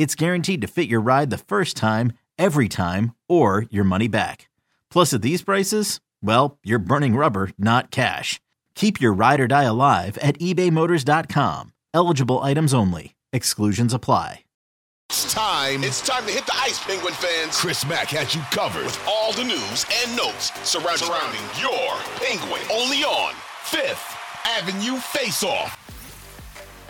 it's 0.00 0.14
guaranteed 0.14 0.62
to 0.62 0.66
fit 0.66 0.88
your 0.88 1.02
ride 1.02 1.28
the 1.28 1.36
first 1.36 1.76
time, 1.76 2.14
every 2.38 2.70
time, 2.70 3.14
or 3.28 3.66
your 3.70 3.84
money 3.84 4.08
back. 4.08 4.48
Plus, 4.90 5.12
at 5.12 5.20
these 5.20 5.42
prices, 5.42 6.00
well, 6.22 6.56
you're 6.64 6.78
burning 6.78 7.16
rubber, 7.16 7.50
not 7.58 7.90
cash. 7.90 8.40
Keep 8.74 8.98
your 8.98 9.12
ride 9.12 9.40
or 9.40 9.46
die 9.46 9.64
alive 9.64 10.16
at 10.22 10.38
ebaymotors.com. 10.38 11.74
Eligible 11.92 12.38
items 12.38 12.72
only. 12.72 13.14
Exclusions 13.34 13.92
apply. 13.92 14.44
It's 15.10 15.34
time. 15.34 15.84
It's 15.84 16.00
time 16.00 16.24
to 16.24 16.32
hit 16.32 16.46
the 16.46 16.56
ice, 16.56 16.82
Penguin 16.82 17.12
fans. 17.12 17.60
Chris 17.60 17.84
Mack 17.86 18.08
has 18.08 18.34
you 18.34 18.40
covered 18.52 18.84
with 18.84 18.98
all 19.06 19.34
the 19.34 19.44
news 19.44 19.84
and 20.02 20.16
notes 20.16 20.50
surrounding, 20.66 21.08
surrounding 21.08 21.42
your 21.60 21.92
Penguin. 22.16 22.62
Only 22.72 23.04
on 23.04 23.34
Fifth 23.64 24.16
Avenue 24.46 24.96
Face 24.96 25.42
Off. 25.42 25.89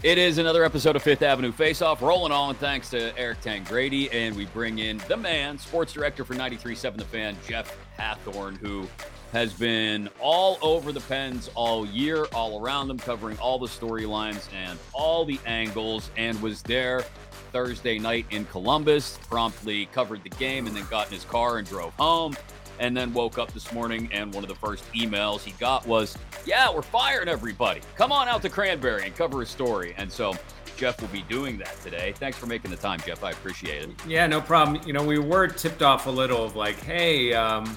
It 0.03 0.17
is 0.17 0.39
another 0.39 0.65
episode 0.65 0.97
of 0.97 1.03
Fifth 1.03 1.21
Avenue 1.21 1.53
Face 1.53 1.83
Off, 1.83 2.01
rolling 2.01 2.33
on 2.33 2.55
thanks 2.55 2.89
to 2.89 3.17
Eric 3.19 3.43
Tangradi, 3.43 4.09
and 4.11 4.35
we 4.35 4.47
bring 4.47 4.79
in 4.79 4.97
the 5.09 5.17
man, 5.17 5.59
sports 5.59 5.93
director 5.93 6.25
for 6.25 6.35
93.7 6.35 6.97
The 6.97 7.05
Fan, 7.05 7.37
Jeff 7.47 7.77
Hathhorn, 7.99 8.57
who 8.57 8.89
has 9.33 9.53
been 9.53 10.09
all 10.19 10.57
over 10.63 10.91
the 10.91 11.03
Pens 11.03 11.51
all 11.55 11.85
year, 11.85 12.25
all 12.33 12.65
around 12.65 12.89
them, 12.89 12.97
covering 12.97 13.37
all 13.41 13.59
the 13.59 13.67
storylines 13.67 14.49
and 14.55 14.79
all 14.95 15.27
the 15.27 15.39
angles, 15.45 16.11
and 16.17 16.41
was 16.41 16.63
there 16.63 17.05
Thursday 17.53 17.99
night 17.99 18.25
in 18.31 18.47
Columbus, 18.47 19.19
promptly 19.29 19.85
covered 19.93 20.23
the 20.23 20.31
game, 20.31 20.67
and 20.67 20.75
then 20.75 20.87
got 20.89 21.09
in 21.09 21.13
his 21.13 21.25
car 21.25 21.59
and 21.59 21.69
drove 21.69 21.93
home 21.99 22.35
and 22.81 22.97
then 22.97 23.13
woke 23.13 23.39
up 23.39 23.53
this 23.53 23.73
morning 23.73 24.09
and 24.11 24.35
one 24.35 24.43
of 24.43 24.49
the 24.49 24.57
first 24.57 24.85
emails 24.95 25.43
he 25.43 25.53
got 25.53 25.87
was, 25.87 26.19
Yeah, 26.45 26.75
we're 26.75 26.83
firing 26.83 27.29
everybody. 27.29 27.83
Come 27.95 28.11
on 28.11 28.27
out 28.27 28.43
to 28.43 28.49
Cranberry 28.49 29.05
and 29.05 29.15
cover 29.15 29.43
a 29.43 29.47
story. 29.47 29.95
And 29.97 30.11
so 30.11 30.35
Jeff 30.77 31.01
will 31.01 31.09
be 31.09 31.23
doing 31.29 31.59
that 31.59 31.79
today. 31.83 32.15
Thanks 32.17 32.39
for 32.39 32.47
making 32.47 32.71
the 32.71 32.77
time, 32.77 32.99
Jeff. 33.01 33.23
I 33.23 33.31
appreciate 33.31 33.83
it. 33.83 33.91
Yeah, 34.09 34.27
no 34.27 34.41
problem. 34.41 34.83
You 34.87 34.95
know, 34.95 35.05
we 35.05 35.19
were 35.19 35.47
tipped 35.47 35.83
off 35.83 36.07
a 36.07 36.11
little 36.11 36.43
of 36.43 36.57
like, 36.57 36.81
hey, 36.81 37.35
um, 37.35 37.77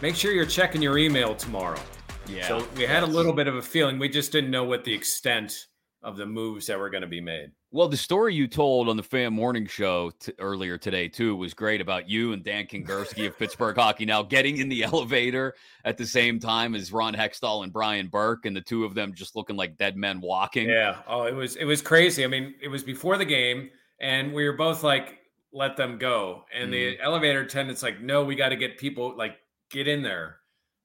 make 0.00 0.16
sure 0.16 0.32
you're 0.32 0.46
checking 0.46 0.80
your 0.80 0.96
email 0.96 1.34
tomorrow. 1.34 1.78
Yeah. 2.26 2.48
So 2.48 2.66
we 2.76 2.84
had 2.84 3.02
a 3.02 3.06
little 3.06 3.34
bit 3.34 3.46
of 3.46 3.56
a 3.56 3.62
feeling. 3.62 3.98
We 3.98 4.08
just 4.08 4.32
didn't 4.32 4.50
know 4.50 4.64
what 4.64 4.84
the 4.84 4.94
extent 4.94 5.66
of 6.02 6.16
the 6.16 6.24
moves 6.24 6.66
that 6.68 6.78
were 6.78 6.88
going 6.88 7.02
to 7.02 7.08
be 7.08 7.20
made. 7.20 7.50
Well, 7.74 7.88
the 7.88 7.96
story 7.96 8.36
you 8.36 8.46
told 8.46 8.88
on 8.88 8.96
the 8.96 9.02
Fan 9.02 9.32
Morning 9.32 9.66
Show 9.66 10.12
t- 10.20 10.32
earlier 10.38 10.78
today 10.78 11.08
too 11.08 11.34
was 11.34 11.54
great 11.54 11.80
about 11.80 12.08
you 12.08 12.32
and 12.32 12.44
Dan 12.44 12.68
Kingerski 12.68 13.26
of 13.26 13.36
Pittsburgh 13.36 13.74
Hockey 13.74 14.04
now 14.06 14.22
getting 14.22 14.58
in 14.58 14.68
the 14.68 14.84
elevator 14.84 15.56
at 15.84 15.98
the 15.98 16.06
same 16.06 16.38
time 16.38 16.76
as 16.76 16.92
Ron 16.92 17.14
Hextall 17.14 17.64
and 17.64 17.72
Brian 17.72 18.06
Burke, 18.06 18.46
and 18.46 18.54
the 18.54 18.60
two 18.60 18.84
of 18.84 18.94
them 18.94 19.12
just 19.12 19.34
looking 19.34 19.56
like 19.56 19.76
dead 19.76 19.96
men 19.96 20.20
walking. 20.20 20.68
Yeah. 20.68 20.98
Oh, 21.08 21.24
it 21.24 21.34
was 21.34 21.56
it 21.56 21.64
was 21.64 21.82
crazy. 21.82 22.22
I 22.22 22.28
mean, 22.28 22.54
it 22.62 22.68
was 22.68 22.84
before 22.84 23.18
the 23.18 23.24
game, 23.24 23.70
and 24.00 24.32
we 24.32 24.46
were 24.48 24.56
both 24.56 24.84
like, 24.84 25.18
"Let 25.52 25.76
them 25.76 25.98
go," 25.98 26.44
and 26.54 26.68
mm. 26.68 26.70
the 26.70 27.00
elevator 27.00 27.40
attendant's 27.40 27.82
like, 27.82 28.00
"No, 28.00 28.24
we 28.24 28.36
got 28.36 28.50
to 28.50 28.56
get 28.56 28.78
people 28.78 29.16
like 29.16 29.34
get 29.68 29.88
in 29.88 30.04
there." 30.04 30.36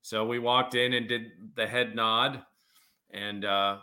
So 0.02 0.26
we 0.26 0.40
walked 0.40 0.74
in 0.74 0.94
and 0.94 1.08
did 1.08 1.28
the 1.54 1.68
head 1.68 1.94
nod, 1.94 2.42
and 3.12 3.46
uh, 3.46 3.78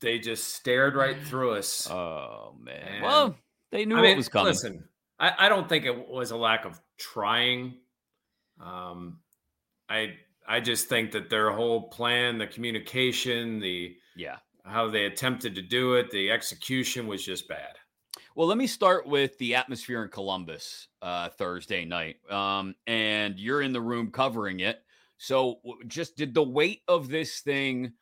they 0.00 0.18
just 0.18 0.54
stared 0.54 0.94
right 0.94 1.16
through 1.22 1.52
us. 1.52 1.88
Oh 1.90 2.54
man! 2.60 2.88
And, 2.94 3.02
well, 3.02 3.36
they 3.70 3.84
knew 3.84 3.96
I 3.96 4.02
mean, 4.02 4.10
it 4.12 4.16
was 4.16 4.28
coming. 4.28 4.48
Listen, 4.48 4.88
I, 5.18 5.32
I 5.38 5.48
don't 5.48 5.68
think 5.68 5.84
it 5.84 6.08
was 6.08 6.30
a 6.30 6.36
lack 6.36 6.64
of 6.64 6.80
trying. 6.98 7.74
Um, 8.60 9.20
I 9.88 10.14
I 10.46 10.60
just 10.60 10.88
think 10.88 11.12
that 11.12 11.30
their 11.30 11.50
whole 11.50 11.88
plan, 11.88 12.38
the 12.38 12.46
communication, 12.46 13.60
the 13.60 13.96
yeah, 14.16 14.36
how 14.64 14.88
they 14.88 15.04
attempted 15.06 15.54
to 15.56 15.62
do 15.62 15.94
it, 15.94 16.10
the 16.10 16.30
execution 16.30 17.06
was 17.06 17.24
just 17.24 17.48
bad. 17.48 17.76
Well, 18.34 18.46
let 18.46 18.56
me 18.56 18.68
start 18.68 19.06
with 19.06 19.36
the 19.38 19.56
atmosphere 19.56 20.04
in 20.04 20.10
Columbus 20.10 20.86
uh, 21.02 21.28
Thursday 21.30 21.84
night. 21.84 22.16
Um, 22.30 22.76
and 22.86 23.36
you're 23.36 23.62
in 23.62 23.72
the 23.72 23.80
room 23.80 24.12
covering 24.12 24.60
it. 24.60 24.80
So, 25.16 25.58
just 25.88 26.16
did 26.16 26.34
the 26.34 26.44
weight 26.44 26.82
of 26.86 27.08
this 27.08 27.40
thing 27.40 27.94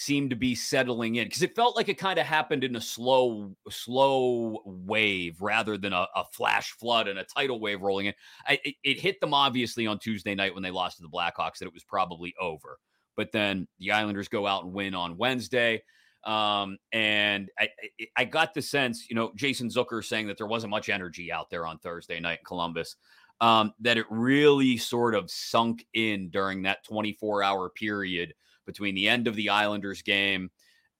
seemed 0.00 0.30
to 0.30 0.36
be 0.36 0.54
settling 0.54 1.16
in 1.16 1.26
because 1.26 1.42
it 1.42 1.54
felt 1.54 1.76
like 1.76 1.90
it 1.90 1.98
kind 1.98 2.18
of 2.18 2.24
happened 2.24 2.64
in 2.64 2.74
a 2.74 2.80
slow, 2.80 3.54
slow 3.68 4.62
wave 4.64 5.36
rather 5.42 5.76
than 5.76 5.92
a, 5.92 6.06
a 6.16 6.24
flash 6.32 6.70
flood 6.72 7.06
and 7.06 7.18
a 7.18 7.24
tidal 7.24 7.60
wave 7.60 7.82
rolling 7.82 8.06
in. 8.06 8.14
I, 8.46 8.58
it, 8.64 8.74
it 8.82 8.98
hit 8.98 9.20
them 9.20 9.34
obviously 9.34 9.86
on 9.86 9.98
Tuesday 9.98 10.34
night 10.34 10.54
when 10.54 10.62
they 10.62 10.70
lost 10.70 10.96
to 10.96 11.02
the 11.02 11.08
Blackhawks 11.10 11.58
that 11.58 11.66
it 11.66 11.74
was 11.74 11.84
probably 11.84 12.34
over. 12.40 12.78
But 13.14 13.30
then 13.30 13.68
the 13.78 13.92
Islanders 13.92 14.28
go 14.28 14.46
out 14.46 14.64
and 14.64 14.72
win 14.72 14.94
on 14.94 15.18
Wednesday. 15.18 15.82
Um, 16.24 16.78
and 16.92 17.50
I, 17.58 17.68
I 18.16 18.24
got 18.24 18.54
the 18.54 18.62
sense, 18.62 19.06
you 19.10 19.16
know, 19.16 19.32
Jason 19.36 19.68
Zucker 19.68 20.02
saying 20.02 20.28
that 20.28 20.38
there 20.38 20.46
wasn't 20.46 20.70
much 20.70 20.88
energy 20.88 21.30
out 21.30 21.50
there 21.50 21.66
on 21.66 21.78
Thursday 21.78 22.20
night 22.20 22.38
in 22.38 22.44
Columbus. 22.46 22.96
Um, 23.42 23.74
that 23.80 23.98
it 23.98 24.06
really 24.10 24.78
sort 24.78 25.14
of 25.14 25.30
sunk 25.30 25.86
in 25.92 26.30
during 26.30 26.62
that 26.62 26.84
24 26.84 27.42
hour 27.42 27.70
period 27.70 28.34
between 28.66 28.94
the 28.94 29.08
end 29.08 29.26
of 29.26 29.36
the 29.36 29.48
Islanders 29.48 30.02
game 30.02 30.50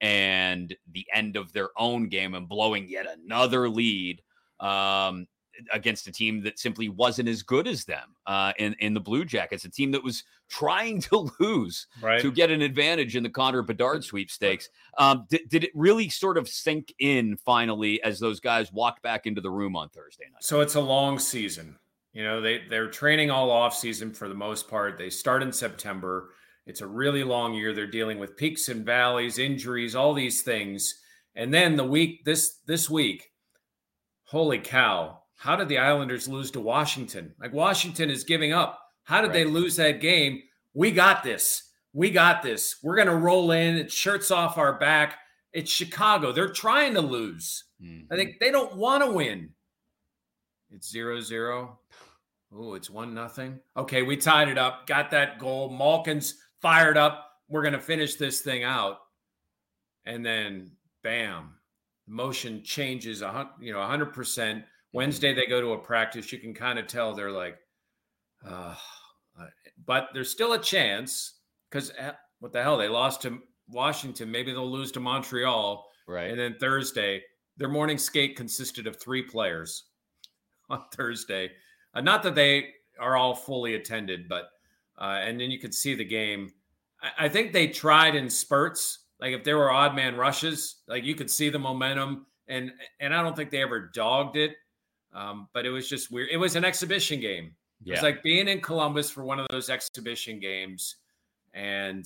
and 0.01 0.75
the 0.93 1.07
end 1.15 1.37
of 1.37 1.53
their 1.53 1.69
own 1.77 2.09
game 2.09 2.35
and 2.35 2.49
blowing 2.49 2.89
yet 2.89 3.07
another 3.07 3.69
lead 3.69 4.23
um, 4.61 5.27
against 5.73 6.07
a 6.07 6.13
team 6.13 6.43
that 6.43 6.59
simply 6.59 6.89
wasn't 6.89 7.29
as 7.29 7.43
good 7.43 7.67
as 7.67 7.85
them 7.85 8.15
uh, 8.27 8.53
in 8.59 8.75
in 8.81 8.95
the 8.95 9.01
Blue 9.01 9.25
Jackets, 9.25 9.65
a 9.65 9.71
team 9.71 9.91
that 9.93 10.03
was 10.03 10.25
trying 10.49 11.01
to 11.03 11.31
lose 11.41 11.87
right. 12.01 12.21
to 12.21 12.33
get 12.33 12.51
an 12.51 12.63
advantage 12.63 13.17
in 13.17 13.23
the 13.23 13.31
Connor 13.31 13.63
Bedard 13.63 14.05
sweepstakes. 14.05 14.69
Um, 14.99 15.27
did, 15.29 15.43
did 15.49 15.65
it 15.65 15.71
really 15.75 16.09
sort 16.09 16.39
of 16.39 16.49
sink 16.49 16.95
in 16.99 17.37
finally 17.45 18.03
as 18.03 18.19
those 18.19 18.41
guys 18.41 18.73
walked 18.73 19.03
back 19.03 19.27
into 19.27 19.41
the 19.41 19.51
room 19.51 19.77
on 19.77 19.89
Thursday 19.91 20.25
night? 20.33 20.43
So 20.43 20.61
it's 20.61 20.75
a 20.75 20.81
long 20.81 21.19
season. 21.19 21.77
You 22.13 22.25
know, 22.25 22.41
they 22.41 22.63
they're 22.69 22.91
training 22.91 23.31
all 23.31 23.51
off 23.51 23.75
season 23.75 24.13
for 24.13 24.29
the 24.29 24.35
most 24.35 24.69
part. 24.69 24.99
They 24.99 25.11
start 25.11 25.43
in 25.43 25.53
September. 25.53 26.31
It's 26.71 26.83
a 26.83 26.87
really 26.87 27.25
long 27.25 27.53
year. 27.53 27.75
They're 27.75 27.89
dealing 27.89 28.21
with 28.21 28.37
peaks 28.37 28.69
and 28.69 28.87
valleys, 28.87 29.39
injuries, 29.39 29.97
all 29.97 30.15
these 30.15 30.43
things. 30.43 30.95
And 31.35 31.53
then 31.53 31.75
the 31.75 31.85
week 31.85 32.25
this 32.25 32.59
this 32.65 32.89
week, 32.89 33.29
holy 34.23 34.61
cow, 34.61 35.23
how 35.35 35.57
did 35.57 35.69
the 35.69 35.79
Islanders 35.79 36.29
lose 36.29 36.53
to 36.53 36.61
Washington? 36.61 37.35
Like 37.41 37.53
Washington 37.53 38.09
is 38.09 38.23
giving 38.23 38.53
up. 38.53 38.79
How 39.03 39.21
did 39.21 39.29
right. 39.29 39.33
they 39.33 39.45
lose 39.45 39.75
that 39.77 40.01
game? 40.01 40.43
We 40.73 40.93
got 40.93 41.25
this. 41.25 41.73
We 41.93 42.13
got 42.13 42.41
this. 42.41 42.77
We're 42.85 42.95
going 42.95 43.09
to 43.09 43.17
roll 43.17 43.51
in. 43.51 43.75
It's 43.75 43.93
shirts 43.93 44.31
off 44.31 44.57
our 44.57 44.79
back. 44.79 45.17
It's 45.53 45.73
Chicago. 45.73 46.31
They're 46.31 46.51
trying 46.51 46.95
to 46.95 47.01
lose. 47.01 47.65
Mm-hmm. 47.83 48.13
I 48.13 48.17
think 48.17 48.37
they 48.39 48.53
don't 48.53 48.77
want 48.77 49.03
to 49.03 49.11
win. 49.11 49.51
It's 50.71 50.89
zero 50.89 51.21
zero. 51.21 51.81
Oh, 52.55 52.75
it's 52.75 52.91
one 52.91 53.13
nothing. 53.13 53.59
Okay, 53.77 54.03
we 54.03 54.17
tied 54.17 54.49
it 54.49 54.59
up. 54.59 54.87
Got 54.87 55.11
that 55.11 55.41
goal. 55.41 55.71
Malkin's 55.71 56.37
fired 56.61 56.97
up. 56.97 57.27
We're 57.49 57.63
going 57.63 57.75
to 57.75 57.81
finish 57.81 58.15
this 58.15 58.41
thing 58.41 58.65
out. 58.65 58.99
And 60.07 60.25
then, 60.25 60.73
bam, 61.03 61.55
motion 62.07 62.63
changes. 62.63 63.23
A 63.23 63.51
you 63.61 63.73
know, 63.73 63.83
hundred 63.83 64.13
percent. 64.13 64.65
Wednesday 64.93 65.35
they 65.35 65.47
go 65.47 65.61
to 65.61 65.73
a 65.73 65.79
practice. 65.79 66.33
You 66.33 66.39
can 66.39 66.55
kind 66.55 66.79
of 66.79 66.87
tell 66.87 67.15
they're 67.15 67.31
like, 67.31 67.57
uh, 68.47 68.75
but 69.87 70.09
there's 70.15 70.31
still 70.31 70.55
a 70.55 70.59
chance 70.59 71.39
because 71.71 71.93
eh, 71.99 72.13
what 72.41 72.53
the 72.53 72.63
hell? 72.63 72.77
They 72.77 72.89
lost 72.89 73.23
to 73.23 73.39
Washington. 73.69 74.31
Maybe 74.31 74.53
they'll 74.53 74.71
lose 74.71 74.93
to 74.93 75.01
Montreal. 75.01 75.87
Right. 76.09 76.31
And 76.31 76.39
then 76.39 76.57
Thursday, 76.59 77.23
their 77.57 77.69
morning 77.69 77.99
skate 77.99 78.37
consisted 78.37 78.87
of 78.87 79.01
three 79.01 79.23
players. 79.23 79.85
on 80.71 80.85
Thursday. 80.93 81.51
Uh, 81.95 82.01
not 82.01 82.23
that 82.23 82.35
they 82.35 82.69
are 82.99 83.17
all 83.17 83.35
fully 83.35 83.75
attended, 83.75 84.29
but 84.29 84.45
uh, 85.01 85.21
and 85.23 85.41
then 85.41 85.51
you 85.51 85.59
could 85.59 85.75
see 85.75 85.95
the 85.95 86.05
game. 86.05 86.53
I, 87.03 87.27
I 87.27 87.29
think 87.29 87.53
they 87.53 87.69
tried 87.69 88.15
in 88.15 88.29
spurts. 88.29 88.99
Like 89.21 89.33
if 89.33 89.45
there 89.45 89.59
were 89.59 89.71
odd 89.71 89.95
man 89.95 90.17
rushes, 90.17 90.77
like 90.87 91.05
you 91.05 91.15
could 91.15 91.31
see 91.31 91.49
the 91.49 91.59
momentum, 91.59 92.27
and 92.49 92.73
and 93.01 93.15
I 93.15 93.23
don't 93.23 93.37
think 93.37 93.51
they 93.51 93.63
ever 93.63 93.91
dogged 93.93 94.37
it. 94.37 94.53
Um, 95.13 95.49
but 95.53 95.67
it 95.67 95.71
was 95.71 95.89
just 95.89 96.11
weird. 96.13 96.29
It 96.31 96.37
was 96.37 96.55
an 96.55 96.65
exhibition 96.65 97.21
game. 97.21 97.53
Yeah. 97.83 97.95
It's 97.95 98.03
like 98.03 98.23
being 98.23 98.47
in 98.47 98.61
Columbus 98.61 99.11
for 99.11 99.25
one 99.25 99.41
of 99.41 99.47
those 99.51 99.71
exhibition 99.71 100.39
games, 100.39 100.97
and 101.55 102.05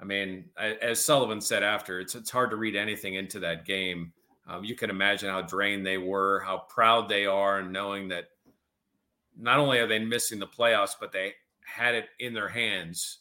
I 0.00 0.04
mean, 0.04 0.46
as 0.56 1.04
Sullivan 1.04 1.40
said 1.40 1.62
after, 1.62 2.00
it's 2.00 2.14
it's 2.14 2.30
hard 2.30 2.50
to 2.50 2.56
read 2.56 2.76
anything 2.76 3.14
into 3.14 3.40
that 3.40 3.64
game. 3.64 4.12
Um, 4.46 4.64
you 4.64 4.74
can 4.74 4.88
imagine 4.88 5.28
how 5.28 5.42
drained 5.42 5.84
they 5.84 5.98
were, 5.98 6.40
how 6.40 6.64
proud 6.68 7.08
they 7.08 7.26
are, 7.26 7.58
and 7.58 7.72
knowing 7.72 8.08
that 8.08 8.28
not 9.36 9.58
only 9.58 9.78
are 9.78 9.86
they 9.86 9.98
missing 9.98 10.38
the 10.38 10.46
playoffs, 10.46 10.94
but 10.98 11.12
they 11.12 11.34
had 11.68 11.94
it 11.94 12.06
in 12.18 12.34
their 12.34 12.48
hands. 12.48 13.18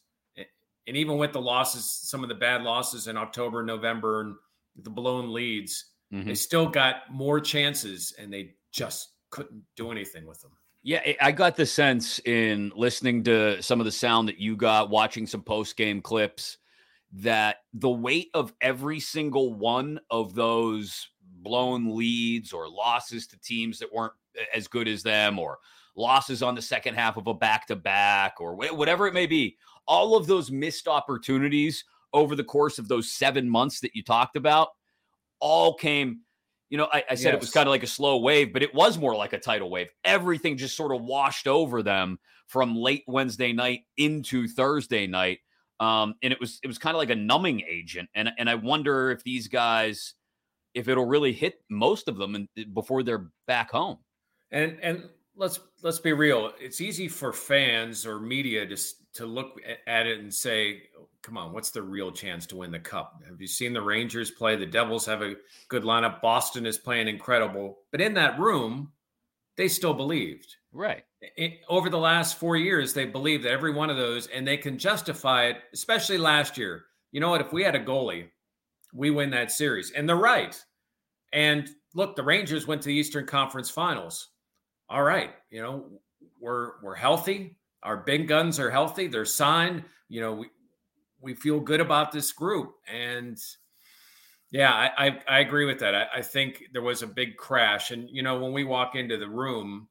And 0.88 0.96
even 0.96 1.18
with 1.18 1.34
the 1.34 1.42
losses, 1.42 1.84
some 1.90 2.24
of 2.24 2.30
the 2.30 2.36
bad 2.36 2.64
losses 2.64 3.08
in 3.08 3.18
October, 3.18 3.62
November, 3.64 4.22
and 4.22 4.36
the 4.82 4.90
blown 4.90 5.34
leads, 5.34 5.92
mm-hmm. 6.14 6.28
they 6.28 6.36
still 6.36 6.70
got 6.70 7.12
more 7.12 7.42
chances, 7.42 8.14
and 8.18 8.32
they 8.32 8.56
just 8.72 9.10
couldn't 9.30 9.64
do 9.76 9.92
anything 9.92 10.26
with 10.26 10.40
them. 10.42 10.52
Yeah, 10.84 11.02
I 11.20 11.34
got 11.34 11.58
the 11.58 11.66
sense 11.66 12.20
in 12.20 12.72
listening 12.74 13.24
to 13.26 13.62
some 13.62 13.82
of 13.82 13.86
the 13.86 13.92
sound 13.92 14.30
that 14.30 14.40
you 14.40 14.56
got, 14.56 14.90
watching 14.90 15.28
some 15.28 15.42
post 15.42 15.76
game 15.76 16.02
clips, 16.02 16.58
that 17.12 17.58
the 17.74 17.90
weight 17.90 18.30
of 18.34 18.54
every 18.62 19.02
single 19.02 19.54
one 19.54 20.00
of 20.10 20.36
those 20.36 21.10
blown 21.44 21.96
leads 21.96 22.54
or 22.54 22.70
losses 22.70 23.28
to 23.28 23.40
teams 23.40 23.80
that 23.80 23.94
weren't 23.94 24.14
as 24.54 24.68
good 24.68 24.88
as 24.88 25.04
them 25.04 25.40
or 25.40 25.60
losses 25.96 26.44
on 26.44 26.56
the 26.56 26.62
second 26.62 26.96
half 26.96 27.18
of 27.18 27.28
a 27.28 27.34
back 27.34 27.68
to 27.68 27.76
back 27.76 28.36
or 28.40 28.56
whatever 28.56 29.08
it 29.08 29.14
may 29.14 29.26
be, 29.26 29.58
all 29.88 30.16
of 30.16 30.28
those 30.28 30.52
missed 30.52 30.88
opportunities 30.88 31.84
over 32.14 32.36
the 32.36 32.44
course 32.44 32.80
of 32.80 32.88
those 32.88 33.12
seven 33.12 33.50
months 33.50 33.80
that 33.80 33.96
you 33.96 34.04
talked 34.04 34.36
about 34.36 34.70
all 35.40 35.74
came. 35.74 36.22
You 36.70 36.78
know, 36.78 36.88
I, 36.92 37.04
I 37.12 37.16
said 37.16 37.30
yes. 37.30 37.36
it 37.36 37.40
was 37.40 37.52
kind 37.52 37.68
of 37.68 37.72
like 37.72 37.84
a 37.84 37.88
slow 37.88 38.18
wave, 38.18 38.52
but 38.52 38.62
it 38.62 38.74
was 38.74 38.98
more 38.98 39.16
like 39.16 39.34
a 39.34 39.40
tidal 39.40 39.70
wave. 39.70 39.88
Everything 40.04 40.58
just 40.58 40.76
sort 40.76 40.94
of 40.94 41.02
washed 41.02 41.48
over 41.48 41.82
them 41.82 42.20
from 42.48 42.76
late 42.76 43.04
Wednesday 43.08 43.54
night 43.54 43.82
into 43.98 44.48
Thursday 44.48 45.08
night. 45.08 45.40
Um, 45.80 46.16
and 46.22 46.34
it 46.34 46.40
was 46.40 46.60
it 46.64 46.68
was 46.68 46.78
kind 46.78 46.96
of 46.96 47.00
like 47.00 47.10
a 47.10 47.16
numbing 47.16 47.62
agent. 47.68 48.10
And 48.16 48.32
and 48.38 48.50
I 48.50 48.56
wonder 48.56 49.12
if 49.12 49.24
these 49.24 49.48
guys, 49.48 50.16
if 50.78 50.88
it'll 50.88 51.06
really 51.06 51.34
hit 51.34 51.62
most 51.70 52.08
of 52.08 52.18
them 52.18 52.36
and 52.36 52.48
before 52.74 53.04
they're 53.04 53.30
back 53.48 53.72
home. 53.72 53.98
And 54.52 54.78
and 54.82 55.10
let's 55.36 55.60
let's 55.82 56.00
be 56.00 56.14
real. 56.14 56.52
It's 56.60 56.82
easy 56.82 57.08
for 57.08 57.34
fans 57.34 58.06
or 58.06 58.20
media 58.20 58.66
to 58.66 58.78
to 59.14 59.26
look 59.26 59.60
at 59.88 60.06
it 60.06 60.20
and 60.20 60.34
say, 60.34 60.84
"Come 61.22 61.38
on, 61.38 61.54
what's 61.54 61.72
the 61.72 61.82
real 61.82 62.12
chance 62.12 62.46
to 62.48 62.56
win 62.58 62.72
the 62.72 62.80
cup?" 62.80 63.22
Have 63.28 63.42
you 63.42 63.48
seen 63.48 63.74
the 63.74 63.82
Rangers 63.82 64.32
play? 64.32 64.56
The 64.56 64.66
Devils 64.66 65.06
have 65.06 65.22
a 65.22 65.36
good 65.68 65.84
lineup. 65.84 66.22
Boston 66.22 66.66
is 66.66 66.78
playing 66.78 67.08
incredible, 67.08 67.80
but 67.92 68.02
in 68.02 68.14
that 68.14 68.40
room, 68.40 68.92
they 69.56 69.68
still 69.68 69.94
believed. 69.94 70.56
Right. 70.72 71.04
It, 71.22 71.62
over 71.68 71.90
the 71.90 71.98
last 71.98 72.38
four 72.38 72.56
years, 72.56 72.94
they 72.94 73.06
believed 73.06 73.44
that 73.46 73.52
every 73.52 73.74
one 73.74 73.90
of 73.90 73.98
those, 73.98 74.28
and 74.28 74.48
they 74.48 74.58
can 74.58 74.78
justify 74.78 75.46
it. 75.46 75.58
Especially 75.74 76.18
last 76.18 76.58
year. 76.58 76.86
You 77.12 77.20
know 77.20 77.30
what? 77.30 77.42
If 77.42 77.54
we 77.54 77.64
had 77.64 77.76
a 77.76 77.84
goalie, 77.84 78.30
we 78.94 79.10
win 79.10 79.32
that 79.32 79.52
series, 79.52 79.92
and 79.92 80.08
they're 80.08 80.16
right. 80.16 80.64
And 81.34 81.70
look, 81.94 82.16
the 82.16 82.24
Rangers 82.24 82.68
went 82.68 82.82
to 82.84 82.88
the 82.88 82.96
Eastern 82.96 83.26
Conference 83.26 83.70
Finals 83.70 84.30
all 84.90 85.04
right, 85.04 85.32
you 85.50 85.62
know, 85.62 85.86
we're 86.40 86.72
we're 86.82 86.96
healthy. 86.96 87.58
Our 87.84 87.98
big 87.98 88.28
guns 88.28 88.60
are 88.60 88.72
healthy. 88.72 89.08
They're 89.08 89.26
signed. 89.26 89.84
You 90.08 90.22
know, 90.22 90.34
we 90.34 90.50
we 91.20 91.34
feel 91.34 91.60
good 91.60 91.82
about 91.82 92.12
this 92.12 92.32
group. 92.32 92.74
And 92.92 93.38
yeah, 94.52 94.72
I 94.72 95.08
I, 95.08 95.20
I 95.28 95.40
agree 95.40 95.66
with 95.66 95.80
that. 95.80 95.94
I, 95.94 96.08
I, 96.16 96.22
think 96.22 96.64
there 96.72 96.82
was 96.82 97.02
a 97.02 97.08
big 97.08 97.38
crash. 97.38 97.92
And 97.92 98.10
you 98.10 98.24
know, 98.24 98.40
when 98.40 98.54
we 98.54 98.64
walk 98.64 98.96
into 98.96 99.18
the 99.18 99.28
room 99.28 99.90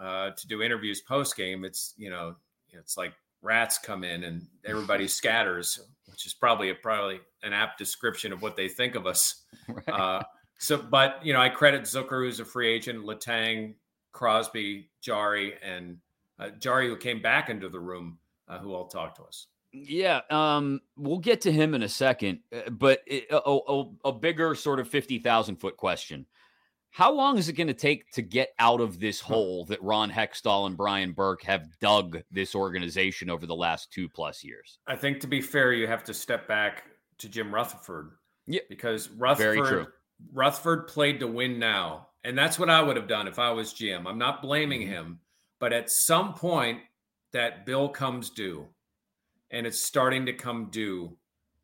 uh, 0.00 0.30
to 0.30 0.46
do 0.48 0.62
interviews 0.62 1.02
post 1.02 1.36
game, 1.36 1.64
it's 1.64 1.94
you 1.96 2.10
know, 2.10 2.34
it's 2.70 2.96
like 2.96 3.12
rats 3.42 3.78
come 3.78 4.02
in 4.02 4.24
and 4.24 4.46
everybody 4.64 5.06
scatters, 5.20 5.78
which 6.06 6.26
is 6.26 6.34
probably 6.34 6.70
a 6.70 6.74
probably 6.74 7.20
an 7.44 7.52
apt 7.52 7.78
description 7.78 8.32
of 8.32 8.42
what 8.42 8.56
they 8.56 8.68
think 8.68 8.94
of 8.94 9.06
us. 9.06 9.36
Right. 9.68 9.88
Uh, 9.88 10.22
so, 10.62 10.78
but 10.78 11.18
you 11.26 11.32
know, 11.32 11.40
I 11.40 11.48
credit 11.48 11.82
Zucker, 11.82 12.24
who's 12.24 12.38
a 12.38 12.44
free 12.44 12.72
agent, 12.72 13.04
Letang, 13.04 13.74
Crosby, 14.12 14.88
Jarry, 15.00 15.54
and 15.60 15.98
uh, 16.38 16.50
Jarry, 16.50 16.86
who 16.86 16.96
came 16.96 17.20
back 17.20 17.50
into 17.50 17.68
the 17.68 17.80
room, 17.80 18.18
uh, 18.46 18.58
who 18.58 18.72
all 18.72 18.86
talked 18.86 19.16
to 19.16 19.24
us. 19.24 19.48
Yeah, 19.72 20.20
um, 20.30 20.80
we'll 20.96 21.18
get 21.18 21.40
to 21.42 21.52
him 21.52 21.74
in 21.74 21.82
a 21.82 21.88
second, 21.88 22.40
uh, 22.54 22.70
but 22.70 23.00
it, 23.08 23.26
a, 23.30 23.40
a, 23.40 23.84
a, 24.04 24.12
bigger 24.12 24.54
sort 24.54 24.78
of 24.78 24.88
fifty 24.88 25.18
thousand 25.18 25.56
foot 25.56 25.76
question: 25.76 26.26
How 26.90 27.10
long 27.10 27.38
is 27.38 27.48
it 27.48 27.54
going 27.54 27.66
to 27.66 27.74
take 27.74 28.08
to 28.12 28.22
get 28.22 28.50
out 28.60 28.80
of 28.80 29.00
this 29.00 29.18
hole 29.18 29.64
that 29.64 29.82
Ron 29.82 30.12
Hextall 30.12 30.68
and 30.68 30.76
Brian 30.76 31.10
Burke 31.10 31.42
have 31.42 31.76
dug 31.80 32.22
this 32.30 32.54
organization 32.54 33.30
over 33.30 33.46
the 33.46 33.56
last 33.56 33.90
two 33.92 34.08
plus 34.08 34.44
years? 34.44 34.78
I 34.86 34.94
think, 34.94 35.18
to 35.22 35.26
be 35.26 35.40
fair, 35.40 35.72
you 35.72 35.88
have 35.88 36.04
to 36.04 36.14
step 36.14 36.46
back 36.46 36.84
to 37.18 37.28
Jim 37.28 37.52
Rutherford. 37.52 38.12
Yeah, 38.46 38.60
because 38.68 39.10
Rutherford, 39.10 39.88
Rutherford 40.32 40.88
played 40.88 41.20
to 41.20 41.26
win 41.26 41.58
now 41.58 42.08
and 42.24 42.38
that's 42.38 42.58
what 42.58 42.70
I 42.70 42.82
would 42.82 42.96
have 42.96 43.08
done 43.08 43.26
if 43.26 43.38
I 43.38 43.50
was 43.50 43.74
GM. 43.74 44.06
I'm 44.06 44.18
not 44.18 44.42
blaming 44.42 44.82
mm-hmm. 44.82 44.92
him, 44.92 45.20
but 45.58 45.72
at 45.72 45.90
some 45.90 46.34
point 46.34 46.80
that 47.32 47.66
bill 47.66 47.88
comes 47.88 48.30
due 48.30 48.68
and 49.50 49.66
it's 49.66 49.80
starting 49.80 50.26
to 50.26 50.32
come 50.32 50.68
due 50.70 51.16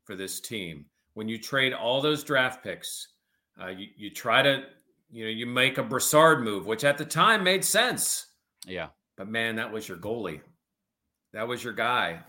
for 0.03 0.15
this 0.15 0.39
team. 0.39 0.85
When 1.13 1.27
you 1.27 1.37
trade 1.37 1.73
all 1.73 2.01
those 2.01 2.23
draft 2.23 2.63
picks, 2.63 3.09
uh, 3.61 3.67
you, 3.67 3.87
you 3.95 4.09
try 4.09 4.41
to, 4.41 4.63
you 5.09 5.25
know, 5.25 5.31
you 5.31 5.45
make 5.45 5.77
a 5.77 5.83
Brassard 5.83 6.43
move, 6.43 6.65
which 6.65 6.83
at 6.83 6.97
the 6.97 7.05
time 7.05 7.43
made 7.43 7.63
sense. 7.63 8.27
Yeah. 8.65 8.87
But 9.17 9.27
man, 9.27 9.55
that 9.55 9.71
was 9.71 9.87
your 9.87 9.97
goalie. 9.97 10.41
That 11.33 11.47
was 11.47 11.63
your 11.63 11.73
guy. 11.73 12.19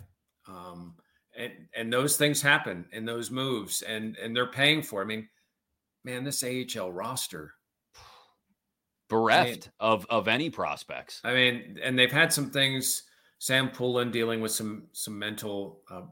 Um, 0.49 0.94
and 1.37 1.53
and 1.75 1.93
those 1.93 2.17
things 2.17 2.43
happen 2.43 2.87
in 2.93 3.05
those 3.05 3.31
moves 3.31 3.82
and 3.82 4.17
and 4.17 4.35
they're 4.35 4.50
paying 4.50 4.82
for. 4.82 5.00
I 5.00 5.05
mean, 5.05 5.29
man, 6.05 6.25
this 6.25 6.44
AHL 6.44 6.91
roster 6.91 7.55
bereft 9.08 9.49
I 9.49 9.50
mean, 9.50 9.62
of 9.81 10.06
of 10.08 10.29
any 10.29 10.50
prospects. 10.50 11.20
I 11.25 11.35
mean, 11.35 11.79
and 11.82 11.98
they've 11.98 12.13
had 12.13 12.32
some 12.32 12.51
things. 12.51 13.05
Sam 13.39 13.70
Poulin 13.70 14.10
dealing 14.10 14.41
with 14.41 14.53
some 14.53 14.84
some 14.93 15.19
mental 15.19 15.81
uh, 15.91 16.03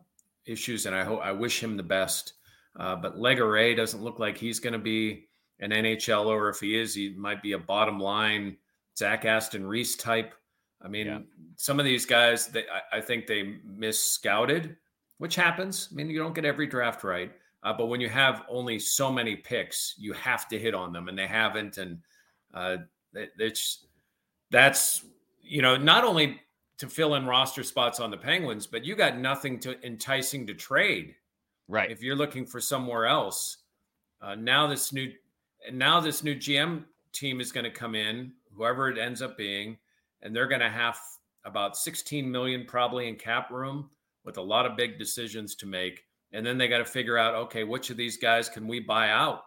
issues, 0.46 0.86
and 0.86 0.94
I 0.94 1.04
hope 1.04 1.20
I 1.22 1.32
wish 1.32 1.62
him 1.62 1.76
the 1.76 1.82
best. 1.82 2.34
Uh, 2.78 2.96
but 2.96 3.16
Legare 3.16 3.76
doesn't 3.76 4.02
look 4.02 4.18
like 4.18 4.36
he's 4.36 4.60
going 4.60 4.72
to 4.72 4.78
be 4.78 5.28
an 5.60 5.70
NHL, 5.70 6.26
or 6.26 6.48
if 6.48 6.60
he 6.60 6.78
is, 6.78 6.94
he 6.94 7.14
might 7.16 7.42
be 7.42 7.52
a 7.52 7.58
bottom 7.58 7.98
line 7.98 8.56
Zach 8.96 9.24
Aston 9.24 9.66
Reese 9.66 9.96
type. 9.96 10.34
I 10.80 10.88
mean, 10.88 11.06
yeah. 11.06 11.18
some 11.56 11.80
of 11.80 11.84
these 11.84 12.06
guys, 12.06 12.46
they, 12.46 12.60
I, 12.60 12.98
I 12.98 13.00
think 13.00 13.26
they 13.26 13.56
miss 13.64 14.02
scouted, 14.02 14.76
which 15.18 15.34
happens. 15.34 15.88
I 15.90 15.94
mean, 15.96 16.08
you 16.08 16.18
don't 16.18 16.34
get 16.34 16.44
every 16.44 16.66
draft 16.66 17.02
right, 17.02 17.32
uh, 17.62 17.72
but 17.72 17.86
when 17.86 18.00
you 18.00 18.08
have 18.08 18.44
only 18.48 18.78
so 18.78 19.10
many 19.10 19.36
picks, 19.36 19.94
you 19.98 20.12
have 20.12 20.48
to 20.48 20.58
hit 20.58 20.74
on 20.74 20.92
them, 20.92 21.08
and 21.08 21.18
they 21.18 21.26
haven't. 21.26 21.78
And 21.78 21.98
uh, 22.54 22.78
it's 23.14 23.86
that's 24.50 25.04
you 25.42 25.62
know 25.62 25.76
not 25.76 26.04
only 26.04 26.40
to 26.78 26.86
fill 26.86 27.16
in 27.16 27.26
roster 27.26 27.64
spots 27.64 27.98
on 27.98 28.10
the 28.10 28.16
Penguins, 28.16 28.66
but 28.66 28.84
you 28.84 28.94
got 28.94 29.18
nothing 29.18 29.58
to 29.60 29.84
enticing 29.84 30.46
to 30.46 30.54
trade. 30.54 31.14
Right. 31.66 31.90
If 31.90 32.02
you're 32.02 32.16
looking 32.16 32.46
for 32.46 32.60
somewhere 32.60 33.06
else, 33.06 33.58
uh, 34.22 34.36
now 34.36 34.66
this 34.66 34.92
new 34.92 35.12
now 35.72 36.00
this 36.00 36.22
new 36.22 36.36
GM 36.36 36.84
team 37.12 37.40
is 37.40 37.50
going 37.52 37.64
to 37.64 37.70
come 37.70 37.94
in, 37.94 38.32
whoever 38.54 38.88
it 38.88 38.98
ends 38.98 39.20
up 39.20 39.36
being, 39.36 39.76
and 40.22 40.34
they're 40.34 40.46
going 40.46 40.60
to 40.60 40.70
have 40.70 40.98
about 41.44 41.76
16 41.76 42.30
million 42.30 42.64
probably 42.66 43.08
in 43.08 43.16
cap 43.16 43.50
room 43.50 43.90
with 44.24 44.36
a 44.36 44.42
lot 44.42 44.66
of 44.66 44.76
big 44.76 44.98
decisions 44.98 45.54
to 45.56 45.66
make. 45.66 46.04
And 46.32 46.44
then 46.44 46.58
they 46.58 46.68
got 46.68 46.78
to 46.78 46.84
figure 46.84 47.16
out, 47.16 47.34
okay, 47.34 47.64
which 47.64 47.90
of 47.90 47.96
these 47.96 48.16
guys 48.16 48.48
can 48.48 48.66
we 48.66 48.80
buy 48.80 49.10
out? 49.10 49.44